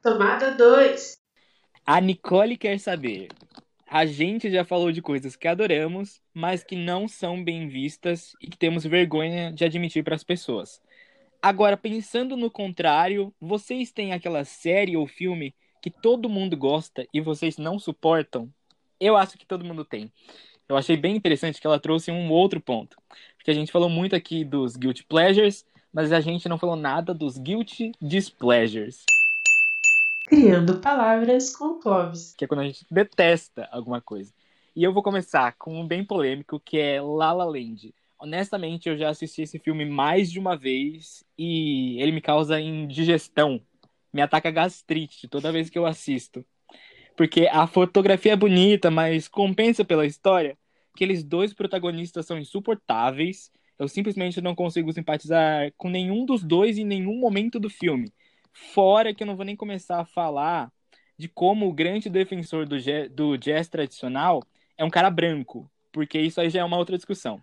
Tomada 0.00 0.52
2. 0.52 1.18
A 1.84 2.00
Nicole 2.00 2.56
quer 2.56 2.78
saber. 2.78 3.28
A 3.86 4.06
gente 4.06 4.50
já 4.50 4.64
falou 4.64 4.90
de 4.90 5.02
coisas 5.02 5.36
que 5.36 5.46
adoramos, 5.46 6.20
mas 6.32 6.64
que 6.64 6.76
não 6.76 7.06
são 7.06 7.42
bem 7.42 7.68
vistas 7.68 8.32
e 8.40 8.46
que 8.46 8.56
temos 8.56 8.84
vergonha 8.84 9.52
de 9.52 9.64
admitir 9.64 10.02
para 10.02 10.14
as 10.14 10.24
pessoas. 10.24 10.80
Agora, 11.44 11.76
pensando 11.76 12.36
no 12.36 12.48
contrário, 12.48 13.34
vocês 13.40 13.90
têm 13.90 14.12
aquela 14.12 14.44
série 14.44 14.96
ou 14.96 15.08
filme 15.08 15.52
que 15.82 15.90
todo 15.90 16.28
mundo 16.28 16.56
gosta 16.56 17.04
e 17.12 17.20
vocês 17.20 17.58
não 17.58 17.80
suportam? 17.80 18.48
Eu 19.00 19.16
acho 19.16 19.36
que 19.36 19.44
todo 19.44 19.64
mundo 19.64 19.84
tem. 19.84 20.12
Eu 20.68 20.76
achei 20.76 20.96
bem 20.96 21.16
interessante 21.16 21.60
que 21.60 21.66
ela 21.66 21.80
trouxe 21.80 22.12
um 22.12 22.30
outro 22.30 22.60
ponto. 22.60 22.96
Porque 23.36 23.50
a 23.50 23.54
gente 23.54 23.72
falou 23.72 23.88
muito 23.88 24.14
aqui 24.14 24.44
dos 24.44 24.76
guilty 24.76 25.02
pleasures, 25.04 25.66
mas 25.92 26.12
a 26.12 26.20
gente 26.20 26.48
não 26.48 26.56
falou 26.56 26.76
nada 26.76 27.12
dos 27.12 27.36
guilty 27.36 27.90
displeasures. 28.00 29.04
Criando 30.28 30.78
palavras 30.78 31.56
com 31.56 31.80
Clóvis. 31.80 32.36
Que 32.38 32.44
é 32.44 32.48
quando 32.48 32.60
a 32.60 32.66
gente 32.66 32.86
detesta 32.88 33.68
alguma 33.72 34.00
coisa. 34.00 34.32
E 34.76 34.84
eu 34.84 34.92
vou 34.92 35.02
começar 35.02 35.56
com 35.58 35.80
um 35.80 35.84
bem 35.84 36.04
polêmico, 36.04 36.60
que 36.60 36.78
é 36.78 37.02
La 37.02 37.32
La 37.32 37.44
Land. 37.44 37.92
Honestamente, 38.22 38.88
eu 38.88 38.96
já 38.96 39.08
assisti 39.08 39.42
esse 39.42 39.58
filme 39.58 39.84
mais 39.84 40.30
de 40.30 40.38
uma 40.38 40.56
vez 40.56 41.24
e 41.36 42.00
ele 42.00 42.12
me 42.12 42.20
causa 42.20 42.60
indigestão. 42.60 43.60
Me 44.12 44.22
ataca 44.22 44.48
gastrite 44.48 45.26
toda 45.26 45.50
vez 45.50 45.68
que 45.68 45.76
eu 45.76 45.84
assisto. 45.84 46.46
Porque 47.16 47.48
a 47.50 47.66
fotografia 47.66 48.34
é 48.34 48.36
bonita, 48.36 48.92
mas 48.92 49.26
compensa 49.26 49.84
pela 49.84 50.06
história. 50.06 50.56
Aqueles 50.94 51.24
dois 51.24 51.52
protagonistas 51.52 52.24
são 52.24 52.38
insuportáveis. 52.38 53.50
Eu 53.76 53.88
simplesmente 53.88 54.40
não 54.40 54.54
consigo 54.54 54.92
simpatizar 54.92 55.72
com 55.76 55.88
nenhum 55.88 56.24
dos 56.24 56.44
dois 56.44 56.78
em 56.78 56.84
nenhum 56.84 57.18
momento 57.18 57.58
do 57.58 57.68
filme. 57.68 58.12
Fora 58.52 59.12
que 59.12 59.24
eu 59.24 59.26
não 59.26 59.34
vou 59.34 59.44
nem 59.44 59.56
começar 59.56 59.98
a 59.98 60.04
falar 60.04 60.70
de 61.18 61.26
como 61.26 61.66
o 61.66 61.72
grande 61.72 62.08
defensor 62.08 62.68
do, 62.68 62.76
do 63.10 63.36
jazz 63.36 63.68
tradicional 63.68 64.44
é 64.78 64.84
um 64.84 64.90
cara 64.90 65.10
branco, 65.10 65.68
porque 65.90 66.20
isso 66.20 66.40
aí 66.40 66.48
já 66.48 66.60
é 66.60 66.64
uma 66.64 66.78
outra 66.78 66.96
discussão. 66.96 67.42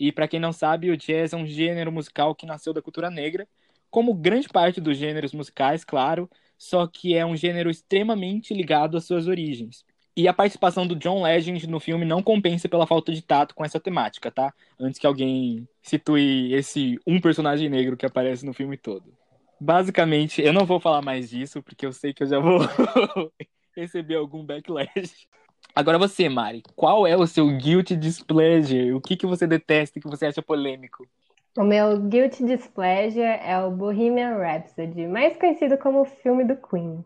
E 0.00 0.10
para 0.10 0.26
quem 0.26 0.40
não 0.40 0.50
sabe, 0.50 0.90
o 0.90 0.96
jazz 0.96 1.34
é 1.34 1.36
um 1.36 1.46
gênero 1.46 1.92
musical 1.92 2.34
que 2.34 2.46
nasceu 2.46 2.72
da 2.72 2.80
cultura 2.80 3.10
negra, 3.10 3.46
como 3.90 4.14
grande 4.14 4.48
parte 4.48 4.80
dos 4.80 4.96
gêneros 4.96 5.34
musicais, 5.34 5.84
claro, 5.84 6.30
só 6.56 6.86
que 6.86 7.14
é 7.14 7.26
um 7.26 7.36
gênero 7.36 7.68
extremamente 7.68 8.54
ligado 8.54 8.96
às 8.96 9.04
suas 9.04 9.26
origens. 9.26 9.84
E 10.16 10.26
a 10.26 10.32
participação 10.32 10.86
do 10.86 10.96
John 10.96 11.22
Legend 11.22 11.66
no 11.68 11.78
filme 11.78 12.06
não 12.06 12.22
compensa 12.22 12.66
pela 12.66 12.86
falta 12.86 13.12
de 13.12 13.20
tato 13.20 13.54
com 13.54 13.62
essa 13.62 13.78
temática, 13.78 14.30
tá? 14.30 14.54
Antes 14.78 14.98
que 14.98 15.06
alguém 15.06 15.68
situe 15.82 16.54
esse 16.54 16.98
um 17.06 17.20
personagem 17.20 17.68
negro 17.68 17.94
que 17.94 18.06
aparece 18.06 18.44
no 18.46 18.54
filme 18.54 18.78
todo. 18.78 19.12
Basicamente, 19.60 20.40
eu 20.40 20.52
não 20.54 20.64
vou 20.64 20.80
falar 20.80 21.02
mais 21.02 21.28
disso, 21.28 21.62
porque 21.62 21.84
eu 21.84 21.92
sei 21.92 22.14
que 22.14 22.22
eu 22.22 22.26
já 22.26 22.38
vou 22.38 22.60
receber 23.76 24.14
algum 24.14 24.44
backlash. 24.44 25.28
Agora 25.74 25.98
você, 25.98 26.28
Mari, 26.28 26.62
qual 26.76 27.06
é 27.06 27.16
o 27.16 27.26
seu 27.26 27.48
guilty 27.56 27.96
displeasure? 27.96 28.92
O 28.92 29.00
que, 29.00 29.16
que 29.16 29.26
você 29.26 29.46
detesta 29.46 30.00
que 30.00 30.08
você 30.08 30.26
acha 30.26 30.42
polêmico? 30.42 31.08
O 31.56 31.64
meu 31.64 32.00
guilty 32.00 32.44
displeasure 32.44 33.22
é 33.22 33.58
o 33.58 33.70
Bohemian 33.70 34.36
Rhapsody, 34.38 35.06
mais 35.06 35.36
conhecido 35.36 35.76
como 35.78 36.00
o 36.02 36.04
filme 36.04 36.44
do 36.44 36.56
Queen. 36.56 37.04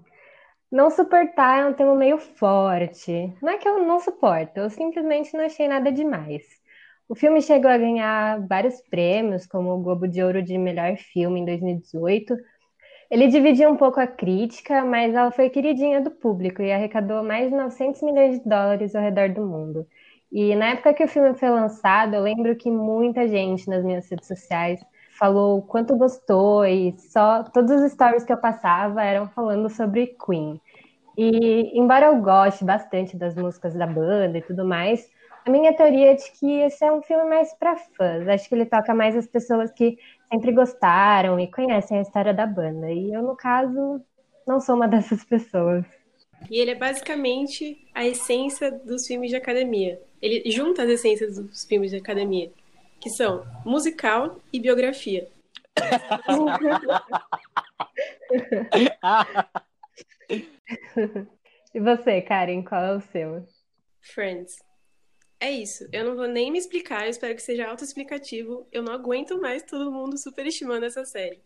Não 0.71 0.90
suportar 0.90 1.61
é 1.61 1.66
um 1.66 1.75
termo 1.75 1.97
meio 1.97 2.18
forte. 2.18 3.37
Não 3.42 3.52
é 3.52 3.59
que 3.59 3.68
eu 3.68 3.85
não 3.85 4.00
suporto, 4.00 4.59
eu 4.59 4.71
simplesmente 4.71 5.35
não 5.37 5.44
achei 5.44 5.68
nada 5.68 5.92
demais. 5.92 6.42
O 7.09 7.14
filme 7.14 7.42
chegou 7.42 7.71
a 7.71 7.78
ganhar 7.78 8.47
vários 8.47 8.80
prêmios, 8.88 9.47
como 9.47 9.71
o 9.73 9.83
Globo 9.83 10.09
de 10.09 10.23
Ouro 10.23 10.42
de 10.42 10.59
Melhor 10.59 10.97
Filme 10.97 11.40
em 11.40 11.44
2018. 11.44 12.37
Ele 13.14 13.28
dividiu 13.28 13.71
um 13.71 13.76
pouco 13.76 14.00
a 14.00 14.09
crítica, 14.09 14.85
mas 14.85 15.14
ela 15.14 15.30
foi 15.30 15.49
queridinha 15.49 16.00
do 16.00 16.11
público 16.11 16.61
e 16.61 16.73
arrecadou 16.73 17.23
mais 17.23 17.49
de 17.49 17.56
900 17.56 18.02
milhões 18.02 18.40
de 18.40 18.49
dólares 18.49 18.92
ao 18.92 19.00
redor 19.00 19.28
do 19.28 19.47
mundo. 19.47 19.87
E 20.33 20.52
na 20.56 20.71
época 20.71 20.92
que 20.92 21.04
o 21.04 21.06
filme 21.06 21.33
foi 21.35 21.49
lançado, 21.49 22.16
eu 22.16 22.23
lembro 22.23 22.56
que 22.56 22.68
muita 22.68 23.28
gente 23.28 23.68
nas 23.68 23.85
minhas 23.85 24.11
redes 24.11 24.26
sociais 24.26 24.85
falou 25.16 25.62
quanto 25.62 25.97
gostou 25.97 26.66
e 26.66 26.92
só 26.99 27.44
todos 27.44 27.71
os 27.71 27.92
stories 27.92 28.25
que 28.25 28.33
eu 28.33 28.37
passava 28.37 29.04
eram 29.04 29.28
falando 29.28 29.71
sobre 29.71 30.16
Queen. 30.26 30.61
E 31.16 31.71
embora 31.78 32.06
eu 32.06 32.21
goste 32.21 32.64
bastante 32.64 33.16
das 33.16 33.37
músicas 33.37 33.75
da 33.75 33.87
banda 33.87 34.38
e 34.38 34.42
tudo 34.42 34.64
mais, 34.64 35.09
a 35.47 35.50
minha 35.50 35.73
teoria 35.73 36.12
é 36.12 36.14
de 36.14 36.33
que 36.33 36.50
esse 36.62 36.85
é 36.85 36.90
um 36.90 37.00
filme 37.00 37.28
mais 37.28 37.54
para 37.54 37.76
fãs. 37.76 38.26
Acho 38.26 38.49
que 38.49 38.56
ele 38.56 38.66
toca 38.66 38.92
mais 38.92 39.14
as 39.14 39.28
pessoas 39.28 39.71
que 39.71 39.99
sempre 40.34 40.52
gostaram 40.52 41.38
e 41.38 41.50
conhecem 41.50 41.98
a 41.98 42.02
história 42.02 42.34
da 42.34 42.44
banda. 42.44 42.90
E 42.90 43.12
eu, 43.12 43.22
no 43.22 43.36
caso, 43.36 44.02
não 44.46 44.60
sou 44.60 44.74
uma 44.74 44.88
dessas 44.88 45.24
pessoas. 45.24 45.84
E 46.50 46.58
ele 46.58 46.72
é 46.72 46.74
basicamente 46.74 47.88
a 47.94 48.04
essência 48.04 48.70
dos 48.70 49.06
filmes 49.06 49.30
de 49.30 49.36
academia. 49.36 49.98
Ele 50.20 50.50
junta 50.50 50.82
as 50.82 50.90
essências 50.90 51.38
dos 51.38 51.64
filmes 51.64 51.90
de 51.90 51.96
academia, 51.98 52.50
que 53.00 53.08
são 53.10 53.46
musical 53.64 54.40
e 54.52 54.60
biografia. 54.60 55.28
e 61.74 61.80
você, 61.80 62.22
Karen, 62.22 62.62
qual 62.62 62.82
é 62.82 62.96
o 62.96 63.00
seu? 63.00 63.44
Friends. 64.00 64.56
É 65.44 65.50
isso. 65.50 65.86
Eu 65.92 66.06
não 66.06 66.16
vou 66.16 66.26
nem 66.26 66.50
me 66.50 66.56
explicar, 66.56 67.04
eu 67.04 67.10
espero 67.10 67.34
que 67.34 67.42
seja 67.42 67.68
autoexplicativo. 67.68 68.66
Eu 68.72 68.82
não 68.82 68.94
aguento 68.94 69.38
mais 69.38 69.62
todo 69.62 69.92
mundo 69.92 70.16
superestimando 70.16 70.86
essa 70.86 71.04
série. 71.04 71.38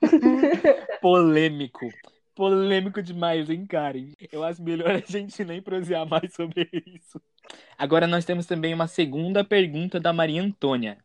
Polêmico. 1.02 1.88
Polêmico 2.36 3.02
demais, 3.02 3.50
hein, 3.50 3.66
Karen? 3.66 4.12
Eu 4.30 4.44
acho 4.44 4.62
melhor 4.62 4.92
a 4.92 4.98
gente 5.04 5.44
nem 5.44 5.60
prosear 5.60 6.06
mais 6.08 6.32
sobre 6.32 6.68
isso. 6.86 7.20
Agora 7.76 8.06
nós 8.06 8.24
temos 8.24 8.46
também 8.46 8.72
uma 8.72 8.86
segunda 8.86 9.42
pergunta 9.42 9.98
da 9.98 10.12
Maria 10.12 10.40
Antônia. 10.40 10.96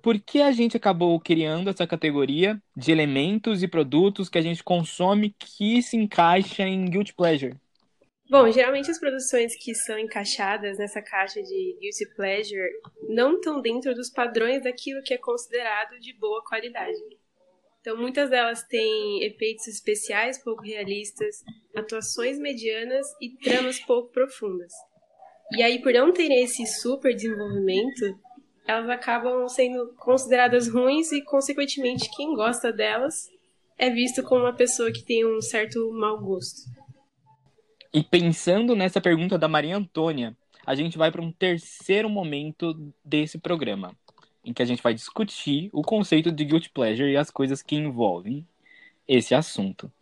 Por 0.00 0.20
que 0.20 0.40
a 0.40 0.52
gente 0.52 0.76
acabou 0.76 1.18
criando 1.18 1.68
essa 1.68 1.84
categoria 1.84 2.62
de 2.76 2.92
elementos 2.92 3.60
e 3.60 3.66
produtos 3.66 4.28
que 4.28 4.38
a 4.38 4.42
gente 4.42 4.62
consome 4.62 5.34
que 5.36 5.82
se 5.82 5.96
encaixa 5.96 6.62
em 6.62 6.84
Guilty 6.84 7.12
Pleasure? 7.12 7.56
Bom, 8.34 8.50
geralmente 8.50 8.90
as 8.90 8.98
produções 8.98 9.54
que 9.54 9.72
são 9.76 9.96
encaixadas 9.96 10.76
nessa 10.76 11.00
caixa 11.00 11.40
de 11.40 11.76
guilty 11.80 12.16
pleasure 12.16 12.68
não 13.08 13.36
estão 13.36 13.60
dentro 13.60 13.94
dos 13.94 14.10
padrões 14.10 14.60
daquilo 14.64 15.04
que 15.04 15.14
é 15.14 15.18
considerado 15.18 16.00
de 16.00 16.12
boa 16.18 16.42
qualidade. 16.42 16.98
Então, 17.80 17.96
muitas 17.96 18.28
delas 18.30 18.64
têm 18.64 19.22
efeitos 19.22 19.68
especiais 19.68 20.42
pouco 20.42 20.64
realistas, 20.64 21.44
atuações 21.76 22.36
medianas 22.36 23.06
e 23.20 23.36
tramas 23.36 23.78
pouco 23.78 24.10
profundas. 24.10 24.72
E 25.52 25.62
aí, 25.62 25.80
por 25.80 25.92
não 25.92 26.12
terem 26.12 26.42
esse 26.42 26.66
super 26.66 27.14
desenvolvimento, 27.14 28.18
elas 28.66 28.90
acabam 28.90 29.46
sendo 29.48 29.94
consideradas 29.94 30.66
ruins 30.66 31.12
e, 31.12 31.22
consequentemente, 31.22 32.10
quem 32.16 32.34
gosta 32.34 32.72
delas 32.72 33.30
é 33.78 33.90
visto 33.90 34.24
como 34.24 34.40
uma 34.40 34.56
pessoa 34.56 34.90
que 34.90 35.04
tem 35.04 35.24
um 35.24 35.40
certo 35.40 35.88
mau 35.92 36.18
gosto. 36.18 36.83
E 37.94 38.02
pensando 38.02 38.74
nessa 38.74 39.00
pergunta 39.00 39.38
da 39.38 39.46
Maria 39.46 39.76
Antônia, 39.76 40.36
a 40.66 40.74
gente 40.74 40.98
vai 40.98 41.12
para 41.12 41.22
um 41.22 41.30
terceiro 41.30 42.10
momento 42.10 42.92
desse 43.04 43.38
programa, 43.38 43.96
em 44.44 44.52
que 44.52 44.60
a 44.60 44.64
gente 44.64 44.82
vai 44.82 44.92
discutir 44.92 45.70
o 45.72 45.80
conceito 45.80 46.32
de 46.32 46.44
guilty 46.44 46.70
pleasure 46.70 47.08
e 47.08 47.16
as 47.16 47.30
coisas 47.30 47.62
que 47.62 47.76
envolvem 47.76 48.44
esse 49.06 49.32
assunto. 49.32 49.92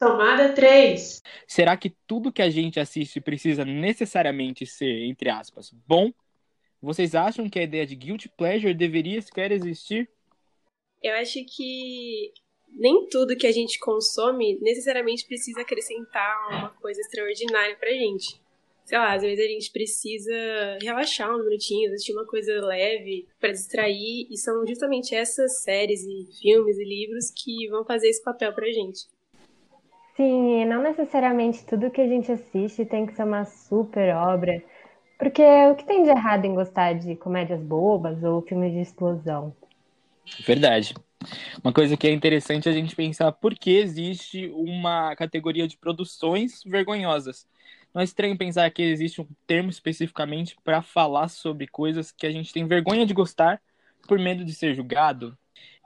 Tomada 0.00 0.52
3. 0.54 1.22
Será 1.46 1.76
que 1.76 1.94
tudo 2.04 2.32
que 2.32 2.42
a 2.42 2.50
gente 2.50 2.80
assiste 2.80 3.20
precisa 3.20 3.64
necessariamente 3.64 4.66
ser, 4.66 5.04
entre 5.04 5.30
aspas, 5.30 5.72
bom? 5.86 6.12
Vocês 6.82 7.14
acham 7.14 7.48
que 7.48 7.60
a 7.60 7.62
ideia 7.62 7.86
de 7.86 7.94
guilty 7.94 8.28
pleasure 8.28 8.74
deveria 8.74 9.22
sequer 9.22 9.52
existir? 9.52 10.10
Eu 11.00 11.14
acho 11.14 11.44
que 11.44 12.32
nem 12.72 13.08
tudo 13.08 13.36
que 13.36 13.46
a 13.46 13.52
gente 13.52 13.78
consome 13.78 14.58
necessariamente 14.60 15.26
precisa 15.26 15.60
acrescentar 15.60 16.48
uma 16.50 16.70
coisa 16.80 17.00
extraordinária 17.00 17.76
pra 17.76 17.90
gente. 17.90 18.40
Sei 18.84 18.96
lá, 18.96 19.12
às 19.12 19.22
vezes 19.22 19.44
a 19.44 19.48
gente 19.48 19.70
precisa 19.70 20.78
relaxar 20.80 21.34
um 21.34 21.44
minutinho, 21.44 21.92
assistir 21.92 22.12
uma 22.12 22.24
coisa 22.24 22.52
leve 22.64 23.28
para 23.38 23.52
distrair, 23.52 24.26
e 24.30 24.36
são 24.38 24.66
justamente 24.66 25.14
essas 25.14 25.62
séries 25.62 26.02
e 26.04 26.26
filmes 26.40 26.78
e 26.78 26.84
livros 26.84 27.30
que 27.30 27.68
vão 27.68 27.84
fazer 27.84 28.08
esse 28.08 28.22
papel 28.22 28.50
pra 28.54 28.66
gente. 28.72 29.00
Sim, 30.16 30.62
e 30.62 30.64
não 30.64 30.82
necessariamente 30.82 31.66
tudo 31.66 31.90
que 31.90 32.00
a 32.00 32.08
gente 32.08 32.32
assiste 32.32 32.86
tem 32.86 33.06
que 33.06 33.14
ser 33.14 33.24
uma 33.24 33.44
super 33.44 34.14
obra, 34.16 34.64
porque 35.18 35.42
o 35.70 35.74
que 35.74 35.84
tem 35.84 36.02
de 36.04 36.08
errado 36.08 36.46
em 36.46 36.54
gostar 36.54 36.94
de 36.94 37.14
comédias 37.14 37.60
bobas 37.60 38.22
ou 38.24 38.40
filmes 38.40 38.72
de 38.72 38.80
explosão? 38.80 39.54
Verdade. 40.46 40.94
Uma 41.62 41.72
coisa 41.72 41.96
que 41.96 42.06
é 42.06 42.12
interessante 42.12 42.68
a 42.68 42.72
gente 42.72 42.94
pensar 42.94 43.32
por 43.32 43.54
que 43.54 43.70
existe 43.70 44.48
uma 44.54 45.14
categoria 45.16 45.66
de 45.66 45.76
produções 45.76 46.62
vergonhosas. 46.64 47.46
Não 47.92 48.00
é 48.00 48.04
estranho 48.04 48.38
pensar 48.38 48.70
que 48.70 48.82
existe 48.82 49.20
um 49.20 49.26
termo 49.46 49.70
especificamente 49.70 50.56
para 50.62 50.82
falar 50.82 51.28
sobre 51.28 51.66
coisas 51.66 52.12
que 52.12 52.26
a 52.26 52.30
gente 52.30 52.52
tem 52.52 52.66
vergonha 52.66 53.04
de 53.04 53.14
gostar 53.14 53.60
por 54.06 54.18
medo 54.18 54.44
de 54.44 54.52
ser 54.52 54.74
julgado. 54.74 55.36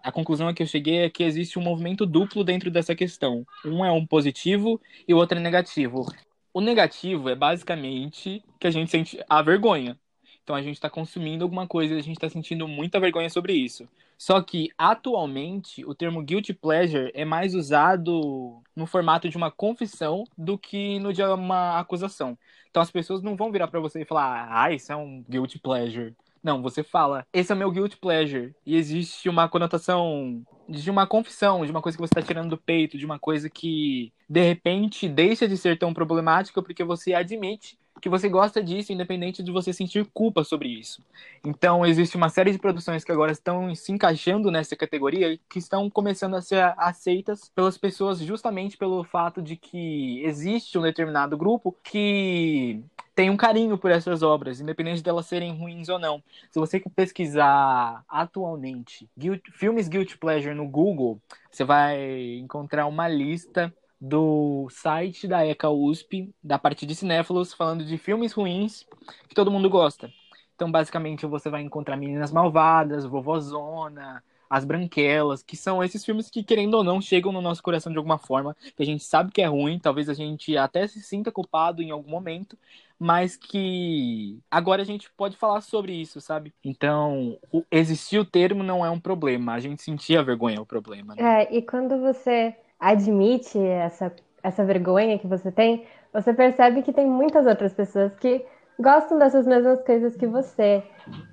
A 0.03 0.11
conclusão 0.11 0.49
a 0.49 0.55
que 0.55 0.63
eu 0.63 0.67
cheguei 0.67 0.99
é 0.99 1.11
que 1.11 1.23
existe 1.23 1.59
um 1.59 1.63
movimento 1.63 2.05
duplo 2.05 2.43
dentro 2.43 2.71
dessa 2.71 2.95
questão. 2.95 3.47
Um 3.65 3.85
é 3.85 3.93
um 3.93 4.05
positivo 4.05 4.81
e 5.07 5.15
o 5.15 5.17
outro 5.17 5.39
é 5.39 5.41
negativo. 5.41 6.05
O 6.53 6.61
negativo 6.61 7.29
é 7.29 7.35
basicamente 7.35 8.45
que 8.61 8.67
a 8.67 8.71
gente 8.71 8.91
sente 8.91 9.19
a 9.29 9.41
vergonha. 9.41 9.99
Então 10.43 10.57
a 10.57 10.61
gente 10.63 10.75
está 10.75 10.91
consumindo 10.91 11.45
alguma 11.45 11.69
coisa 11.69 11.95
e 11.95 11.99
a 11.99 12.03
gente 12.03 12.17
está 12.17 12.29
sentindo 12.29 12.67
muita 12.67 12.99
vergonha 12.99 13.31
sobre 13.31 13.55
isso. 13.55 13.89
Só 14.23 14.41
que, 14.41 14.71
atualmente, 14.79 15.85
o 15.85 15.97
termo 15.97 16.23
guilty 16.23 16.55
pleasure 16.55 17.11
é 17.13 17.25
mais 17.25 17.57
usado 17.57 18.63
no 18.77 18.87
formato 18.87 19.29
de 19.29 19.37
uma 19.37 19.51
confissão 19.51 20.23
do 20.39 20.57
que 20.57 21.01
no 21.01 21.13
de 21.13 21.25
uma 21.25 21.81
acusação. 21.81 22.39
Então 22.71 22.81
as 22.81 22.89
pessoas 22.89 23.21
não 23.21 23.35
vão 23.35 23.51
virar 23.51 23.67
para 23.67 23.81
você 23.81 24.03
e 24.03 24.05
falar, 24.05 24.47
ah, 24.49 24.73
isso 24.73 24.93
é 24.93 24.97
um 24.97 25.25
guilty 25.29 25.59
pleasure. 25.59 26.15
Não, 26.41 26.63
você 26.63 26.85
fala, 26.85 27.27
esse 27.33 27.51
é 27.51 27.55
meu 27.57 27.73
guilty 27.73 27.97
pleasure. 27.97 28.55
E 28.65 28.77
existe 28.77 29.29
uma 29.29 29.49
conotação 29.49 30.41
de 30.69 30.89
uma 30.89 31.05
confissão, 31.05 31.67
de 31.67 31.73
uma 31.73 31.83
coisa 31.83 31.99
que 31.99 32.03
você 32.03 32.17
está 32.17 32.23
tirando 32.23 32.51
do 32.51 32.57
peito, 32.57 32.97
de 32.97 33.05
uma 33.05 33.19
coisa 33.19 33.51
que, 33.51 34.13
de 34.31 34.41
repente, 34.41 35.09
deixa 35.09 35.49
de 35.49 35.57
ser 35.57 35.77
tão 35.77 35.93
problemática 35.93 36.63
porque 36.63 36.85
você 36.85 37.13
admite 37.13 37.77
que 38.03 38.09
você 38.09 38.29
gosta 38.29 38.61
disso, 38.61 38.93
independente 38.93 39.45
de 39.45 39.53
você 39.53 39.73
sentir 39.73 40.05
culpa 40.13 40.43
sobre 40.43 40.69
isso. 40.69 41.01
Então, 41.45 41.87
existe 41.87 42.17
uma 42.17 42.29
série 42.29 42.51
de 42.51 42.59
produções 42.59 43.05
que 43.05 43.13
agora 43.13 43.31
estão 43.31 43.73
se 43.77 43.93
encaixando 43.93 44.51
nessa 44.51 44.75
categoria 44.75 45.39
que 45.49 45.61
estão 45.61 45.89
começando 45.89 46.35
a 46.35 46.43
ser 46.43 46.75
aceitas 46.77 47.49
pelas 47.55 47.79
pessoas 47.79 48.19
justamente 48.19 48.77
pelo 48.77 49.05
fato 49.05 49.41
de 49.41 49.55
que 49.55 50.21
existe 50.25 50.77
um 50.77 50.83
determinado 50.83 51.37
grupo 51.39 51.77
que 51.85 52.83
tem 53.15 53.31
um 53.31 53.37
carinho 53.37 53.79
por 53.79 53.93
essas 53.93 54.21
obras, 54.21 54.61
independente 54.61 55.01
delas 55.01 55.27
serem 55.27 55.57
ruins 55.57 55.89
ou 55.89 55.99
não. 55.99 56.21
Se 56.51 56.59
você 56.59 56.81
pesquisar 56.81 58.03
atualmente 58.09 59.09
guilt, 59.17 59.43
filmes 59.53 59.87
Guilty 59.87 60.19
Pleasure 60.19 60.57
no 60.57 60.67
Google, 60.67 61.21
você 61.49 61.63
vai 61.63 62.35
encontrar 62.39 62.87
uma 62.87 63.07
lista 63.07 63.73
do 64.05 64.67
site 64.69 65.29
da 65.29 65.47
ECA 65.47 65.71
USP, 65.71 66.35
da 66.43 66.59
parte 66.59 66.85
de 66.85 66.93
cinéfilos, 66.93 67.55
falando 67.55 67.85
de 67.85 67.97
filmes 67.97 68.33
ruins 68.33 68.85
que 69.29 69.35
todo 69.35 69.49
mundo 69.49 69.71
gosta. 69.71 70.11
Então, 70.57 70.69
basicamente, 70.69 71.25
você 71.25 71.49
vai 71.49 71.63
encontrar 71.63 71.97
Meninas 71.97 72.33
Malvadas, 72.33 73.05
Vovozona, 73.05 74.21
As 74.51 74.65
Branquelas, 74.65 75.45
que 75.45 75.57
são 75.57 75.85
esses 75.85 76.05
filmes 76.05 76.29
que, 76.29 76.43
querendo 76.43 76.75
ou 76.75 76.83
não, 76.83 77.01
chegam 77.01 77.31
no 77.31 77.41
nosso 77.41 77.63
coração 77.63 77.93
de 77.93 77.99
alguma 77.99 78.19
forma, 78.19 78.57
que 78.77 78.83
a 78.83 78.87
gente 78.87 79.05
sabe 79.05 79.31
que 79.31 79.41
é 79.41 79.47
ruim, 79.47 79.79
talvez 79.79 80.09
a 80.09 80.15
gente 80.15 80.57
até 80.57 80.85
se 80.89 81.01
sinta 81.01 81.31
culpado 81.31 81.81
em 81.81 81.93
algum 81.93 82.11
momento, 82.11 82.59
mas 82.99 83.37
que 83.37 84.41
agora 84.51 84.83
a 84.83 84.85
gente 84.85 85.09
pode 85.17 85.37
falar 85.37 85.61
sobre 85.61 85.93
isso, 85.93 86.21
sabe? 86.21 86.53
Então, 86.65 87.39
o, 87.53 87.63
existir 87.71 88.19
o 88.19 88.25
termo 88.25 88.65
não 88.65 88.85
é 88.85 88.91
um 88.91 88.99
problema, 88.99 89.53
a 89.53 89.61
gente 89.61 89.81
sentir 89.81 90.17
a 90.17 90.23
vergonha 90.23 90.57
é 90.57 90.61
o 90.61 90.67
problema. 90.67 91.15
Né? 91.15 91.45
É, 91.45 91.57
e 91.57 91.63
quando 91.63 92.01
você 92.01 92.53
admite 92.83 93.57
essa, 93.59 94.13
essa 94.43 94.65
vergonha 94.65 95.17
que 95.17 95.29
você 95.29 95.53
tem, 95.53 95.87
você 96.13 96.35
percebe 96.35 96.83
que 96.83 96.93
tem 96.93 97.07
muitas 97.07 97.47
outras 97.47 97.73
pessoas 97.73 98.13
que 98.17 98.45
gostam 98.79 99.21
dessas 99.21 99.47
mesmas 99.47 99.81
coisas 99.85 100.17
que 100.17 100.27
você. 100.27 100.83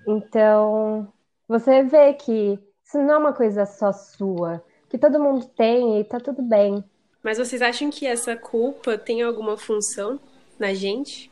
Então, 0.07 1.11
você 1.47 1.83
vê 1.83 2.13
que 2.13 2.59
isso 2.85 2.99
não 2.99 3.15
é 3.15 3.17
uma 3.17 3.33
coisa 3.33 3.65
só 3.65 3.91
sua, 3.91 4.63
que 4.89 4.97
todo 4.97 5.19
mundo 5.19 5.47
tem 5.57 5.99
e 5.99 6.03
tá 6.03 6.19
tudo 6.19 6.43
bem. 6.43 6.83
Mas 7.23 7.39
vocês 7.39 7.63
acham 7.63 7.89
que 7.89 8.05
essa 8.05 8.37
culpa 8.37 8.95
tem 8.95 9.23
alguma 9.23 9.57
função 9.57 10.19
na 10.59 10.71
gente? 10.75 11.31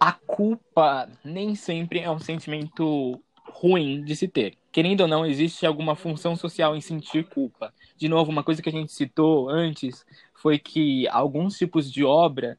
A 0.00 0.12
culpa 0.12 1.08
nem 1.24 1.54
sempre 1.54 2.00
é 2.00 2.10
um 2.10 2.18
sentimento 2.18 3.20
ruim 3.52 4.02
de 4.02 4.16
se 4.16 4.26
ter. 4.26 4.54
Querendo 4.72 5.02
ou 5.02 5.08
não, 5.08 5.24
existe 5.24 5.64
alguma 5.64 5.94
função 5.94 6.34
social 6.34 6.74
em 6.74 6.80
sentir 6.80 7.28
culpa 7.28 7.72
de 7.96 8.08
novo, 8.08 8.30
uma 8.30 8.42
coisa 8.42 8.60
que 8.60 8.68
a 8.68 8.72
gente 8.72 8.92
citou 8.92 9.48
antes 9.48 10.04
foi 10.34 10.58
que 10.58 11.06
alguns 11.08 11.56
tipos 11.56 11.90
de 11.90 12.04
obra 12.04 12.58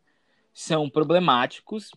são 0.54 0.90
problemáticos 0.90 1.92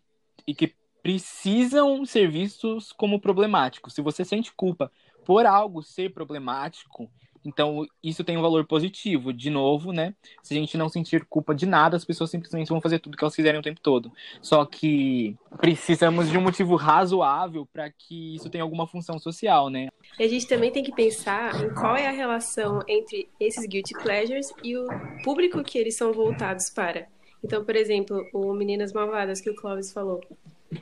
e 0.47 0.55
que 0.55 0.75
precisam 1.03 2.05
ser 2.05 2.29
vistos 2.29 2.93
como 2.93 3.21
problemáticos. 3.21 3.95
Se 3.95 4.03
você 4.03 4.25
sente 4.25 4.53
culpa 4.53 4.91
por 5.25 5.47
algo 5.47 5.83
ser 5.83 6.13
problemático, 6.13 7.11
então, 7.45 7.87
isso 8.03 8.25
tem 8.25 8.37
um 8.37 8.43
valor 8.43 8.67
positivo. 8.67 9.33
De 9.33 9.51
novo, 9.51 9.93
né? 9.93 10.15
Se 10.43 10.55
a 10.55 10.57
gente 10.57 10.77
não 10.77 10.89
sentir 10.89 11.25
culpa 11.25 11.55
de 11.55 11.67
nada, 11.67 11.97
as 11.97 12.05
pessoas 12.05 12.31
simplesmente 12.31 12.69
vão 12.69 12.81
fazer 12.81 12.99
tudo 12.99 13.17
que 13.17 13.25
elas 13.25 13.35
quiserem 13.35 13.61
o 13.61 13.63
tempo 13.63 13.81
todo. 13.81 14.13
Só 14.41 14.65
que 14.65 15.37
precisamos 15.59 16.31
de 16.31 16.37
um 16.37 16.41
motivo 16.41 16.77
razoável 16.77 17.67
para 17.73 17.91
que 17.91 18.35
isso 18.35 18.51
tenha 18.51 18.65
alguma 18.65 18.87
função 18.87 19.19
social, 19.19 19.71
né? 19.71 19.89
E 20.19 20.23
a 20.23 20.29
gente 20.29 20.47
também 20.47 20.71
tem 20.71 20.83
que 20.83 20.95
pensar 20.95 21.65
em 21.65 21.73
qual 21.75 21.97
é 21.97 22.07
a 22.07 22.13
relação 22.13 22.81
entre 22.89 23.29
esses 23.41 23.67
guilty 23.67 23.95
pleasures 24.03 24.53
e 24.63 24.77
o 24.77 24.87
público 25.23 25.63
que 25.63 25.79
eles 25.79 25.97
são 25.97 26.13
voltados 26.13 26.71
para. 26.71 27.07
Então, 27.43 27.65
por 27.65 27.77
exemplo, 27.77 28.27
o 28.33 28.53
Meninas 28.53 28.93
Malvadas 28.93 29.41
que 29.41 29.51
o 29.51 29.55
Clóvis 29.55 29.93
falou. 29.93 30.21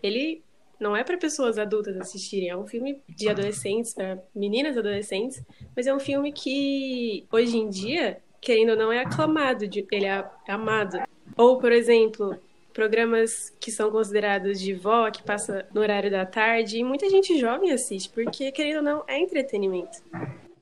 Ele 0.03 0.43
não 0.79 0.97
é 0.97 1.03
para 1.03 1.17
pessoas 1.17 1.59
adultas 1.59 1.97
assistirem, 1.97 2.49
é 2.49 2.57
um 2.57 2.67
filme 2.67 3.01
de 3.09 3.29
adolescentes, 3.29 3.95
para 3.95 4.19
meninas 4.35 4.77
adolescentes, 4.77 5.43
mas 5.75 5.87
é 5.87 5.95
um 5.95 6.01
filme 6.01 6.33
que 6.33 7.27
hoje 7.33 7.57
em 7.57 7.69
dia, 7.69 8.19
querendo 8.41 8.71
ou 8.71 8.77
não, 8.77 8.93
é 8.93 9.01
aclamado, 9.01 9.65
ele 9.65 10.07
é 10.07 10.25
amado. 10.49 10.99
Ou, 11.37 11.59
por 11.59 11.73
exemplo, 11.73 12.39
programas 12.73 13.51
que 13.59 13.71
são 13.71 13.91
considerados 13.91 14.61
de 14.61 14.75
vó, 14.75 15.11
que 15.11 15.23
passa 15.23 15.67
no 15.73 15.81
horário 15.81 16.11
da 16.11 16.27
tarde, 16.27 16.79
e 16.79 16.85
muita 16.85 17.09
gente 17.09 17.39
jovem 17.39 17.73
assiste, 17.73 18.11
porque, 18.11 18.53
querendo 18.53 18.77
ou 18.77 18.83
não, 18.83 19.05
é 19.09 19.19
entretenimento. 19.19 20.03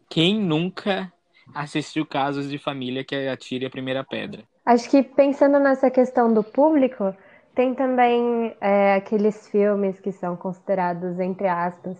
Quem 0.08 0.38
nunca 0.38 1.12
assistiu 1.52 2.06
casos 2.06 2.48
de 2.48 2.56
família 2.56 3.04
que 3.04 3.14
atire 3.14 3.66
a 3.66 3.70
primeira 3.70 4.04
pedra? 4.04 4.44
Acho 4.64 4.88
que 4.88 5.02
pensando 5.02 5.58
nessa 5.58 5.90
questão 5.90 6.32
do 6.32 6.42
público, 6.42 7.14
tem 7.54 7.74
também 7.74 8.54
é, 8.60 8.94
aqueles 8.94 9.48
filmes 9.48 10.00
que 10.00 10.12
são 10.12 10.36
considerados, 10.36 11.18
entre 11.20 11.46
aspas, 11.46 11.96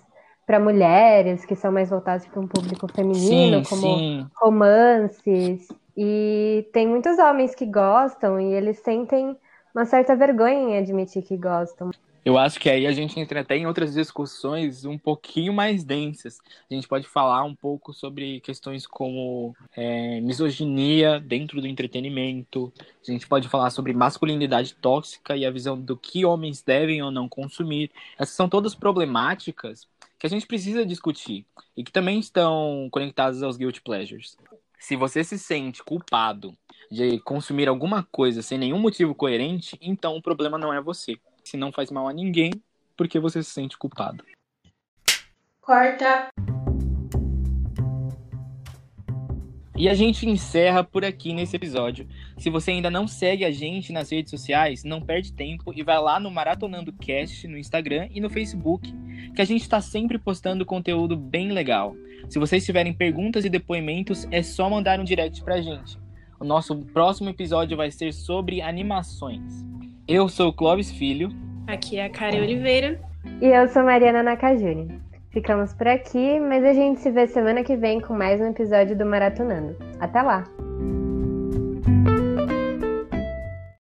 para 0.47 0.61
mulheres, 0.61 1.45
que 1.45 1.55
são 1.55 1.73
mais 1.73 1.91
voltados 1.91 2.27
para 2.27 2.41
um 2.41 2.47
público 2.47 2.87
feminino, 2.93 3.65
sim, 3.65 3.71
como 3.71 3.99
sim. 3.99 4.27
romances. 4.37 5.69
E 5.97 6.69
tem 6.73 6.87
muitos 6.87 7.19
homens 7.19 7.55
que 7.55 7.67
gostam 7.67 8.41
e 8.41 8.53
eles 8.53 8.79
sentem 8.81 9.37
uma 9.75 9.85
certa 9.85 10.15
vergonha 10.15 10.77
em 10.77 10.79
admitir 10.79 11.23
que 11.23 11.37
gostam. 11.37 11.91
Eu 12.25 12.39
acho 12.39 12.59
que 12.59 12.71
aí 12.71 12.87
a 12.87 12.93
gente 12.93 13.21
entra 13.21 13.41
até 13.41 13.55
em 13.55 13.67
outras 13.67 13.93
discussões 13.93 14.87
um 14.87 14.97
pouquinho 14.97 15.53
mais 15.53 15.85
densas. 15.85 16.39
A 16.71 16.75
gente 16.75 16.89
pode 16.89 17.07
falar 17.07 17.45
um 17.45 17.55
pouco 17.55 17.93
sobre 17.93 18.41
questões 18.41 18.87
como 18.87 19.55
é, 19.77 20.23
misoginia 20.23 21.21
dentro 21.21 21.61
do 21.61 21.67
entretenimento. 21.67 22.73
A 23.07 23.13
gente 23.13 23.29
pode 23.29 23.47
falar 23.47 23.69
sobre 23.69 23.93
masculinidade 23.93 24.75
tóxica 24.75 25.37
e 25.37 25.45
a 25.45 25.51
visão 25.51 25.79
do 25.79 25.99
que 25.99 26.25
homens 26.25 26.63
devem 26.63 27.03
ou 27.03 27.11
não 27.11 27.29
consumir. 27.29 27.91
Essas 28.19 28.35
são 28.35 28.49
todas 28.49 28.75
problemáticas 28.75 29.87
que 30.19 30.27
a 30.27 30.31
gente 30.31 30.47
precisa 30.47 30.87
discutir 30.87 31.45
e 31.77 31.85
que 31.85 31.93
também 31.93 32.19
estão 32.19 32.89
conectadas 32.91 33.43
aos 33.43 33.59
guilty 33.59 33.83
pleasures. 33.83 34.39
Se 34.79 34.97
você 34.97 35.23
se 35.23 35.39
sente 35.39 35.85
culpado 35.85 36.57
de 36.91 37.19
consumir 37.19 37.69
alguma 37.69 38.03
coisa 38.03 38.41
sem 38.41 38.57
nenhum 38.57 38.79
motivo 38.79 39.15
coerente, 39.15 39.79
então 39.83 40.17
o 40.17 40.23
problema 40.23 40.57
não 40.57 40.73
é 40.73 40.81
você 40.81 41.19
se 41.45 41.57
não 41.57 41.71
faz 41.71 41.91
mal 41.91 42.09
a 42.09 42.13
ninguém, 42.13 42.51
porque 42.97 43.21
você 43.21 43.43
se 43.43 43.51
sente 43.51 43.77
culpado. 43.77 44.25
Corta. 45.61 46.29
E 49.77 49.89
a 49.89 49.95
gente 49.95 50.29
encerra 50.29 50.85
por 50.85 51.05
aqui 51.05 51.33
nesse 51.33 51.57
episódio. 51.57 52.07
Se 52.39 52.49
você 52.49 52.71
ainda 52.71 52.91
não 52.91 53.09
segue 53.09 53.45
a 53.45 53.51
gente 53.51 53.93
nas 53.93 54.11
redes 54.11 54.31
sociais, 54.31 54.85
não 54.85 55.01
perde 55.01 55.33
tempo 55.33 55.73
e 55.75 55.83
vai 55.83 55.99
lá 55.99 56.21
no 56.21 56.31
Maratonando 56.31 56.93
Cast 56.93 57.49
no 57.49 57.59
Instagram 57.59 58.09
e 58.13 58.21
no 58.21 58.31
Facebook, 58.31 58.95
que 59.35 59.43
a 59.43 59.45
gente 59.45 59.63
está 59.63 59.81
sempre 59.81 60.17
postando 60.17 60.65
conteúdo 60.65 61.17
bem 61.17 61.51
legal. 61.51 61.97
Se 62.29 62.39
vocês 62.39 62.65
tiverem 62.65 62.93
perguntas 62.93 63.45
e 63.45 63.51
depoimentos, 63.51 64.29
é 64.31 64.45
só 64.45 64.71
mandar 64.71 65.01
um 65.01 65.05
direct 65.05 65.43
pra 65.43 65.61
gente. 65.61 65.99
O 66.39 66.45
nosso 66.45 66.77
próximo 66.93 67.31
episódio 67.31 67.77
vai 67.77 67.91
ser 67.91 68.13
sobre 68.13 68.63
animações. 68.63 69.74
Eu 70.07 70.29
sou 70.29 70.49
o 70.49 70.53
Clóvis 70.53 70.91
Filho. 70.91 71.31
Aqui 71.67 71.97
é 71.97 72.05
a 72.05 72.11
Karen 72.11 72.43
Oliveira. 72.43 73.01
E 73.41 73.47
eu 73.47 73.67
sou 73.69 73.83
Mariana 73.83 74.23
Nakajuni. 74.23 75.01
Ficamos 75.31 75.73
por 75.73 75.89
aqui, 75.89 76.39
mas 76.39 76.63
a 76.63 76.75
gente 76.75 77.01
se 77.01 77.11
vê 77.11 77.27
semana 77.27 77.65
que 77.65 77.75
vem 77.75 78.01
com 78.01 78.15
mais 78.15 78.39
um 78.39 78.51
episódio 78.51 78.97
do 78.97 79.07
Maratonando. 79.07 79.75
Até 79.99 80.21
lá! 80.21 80.45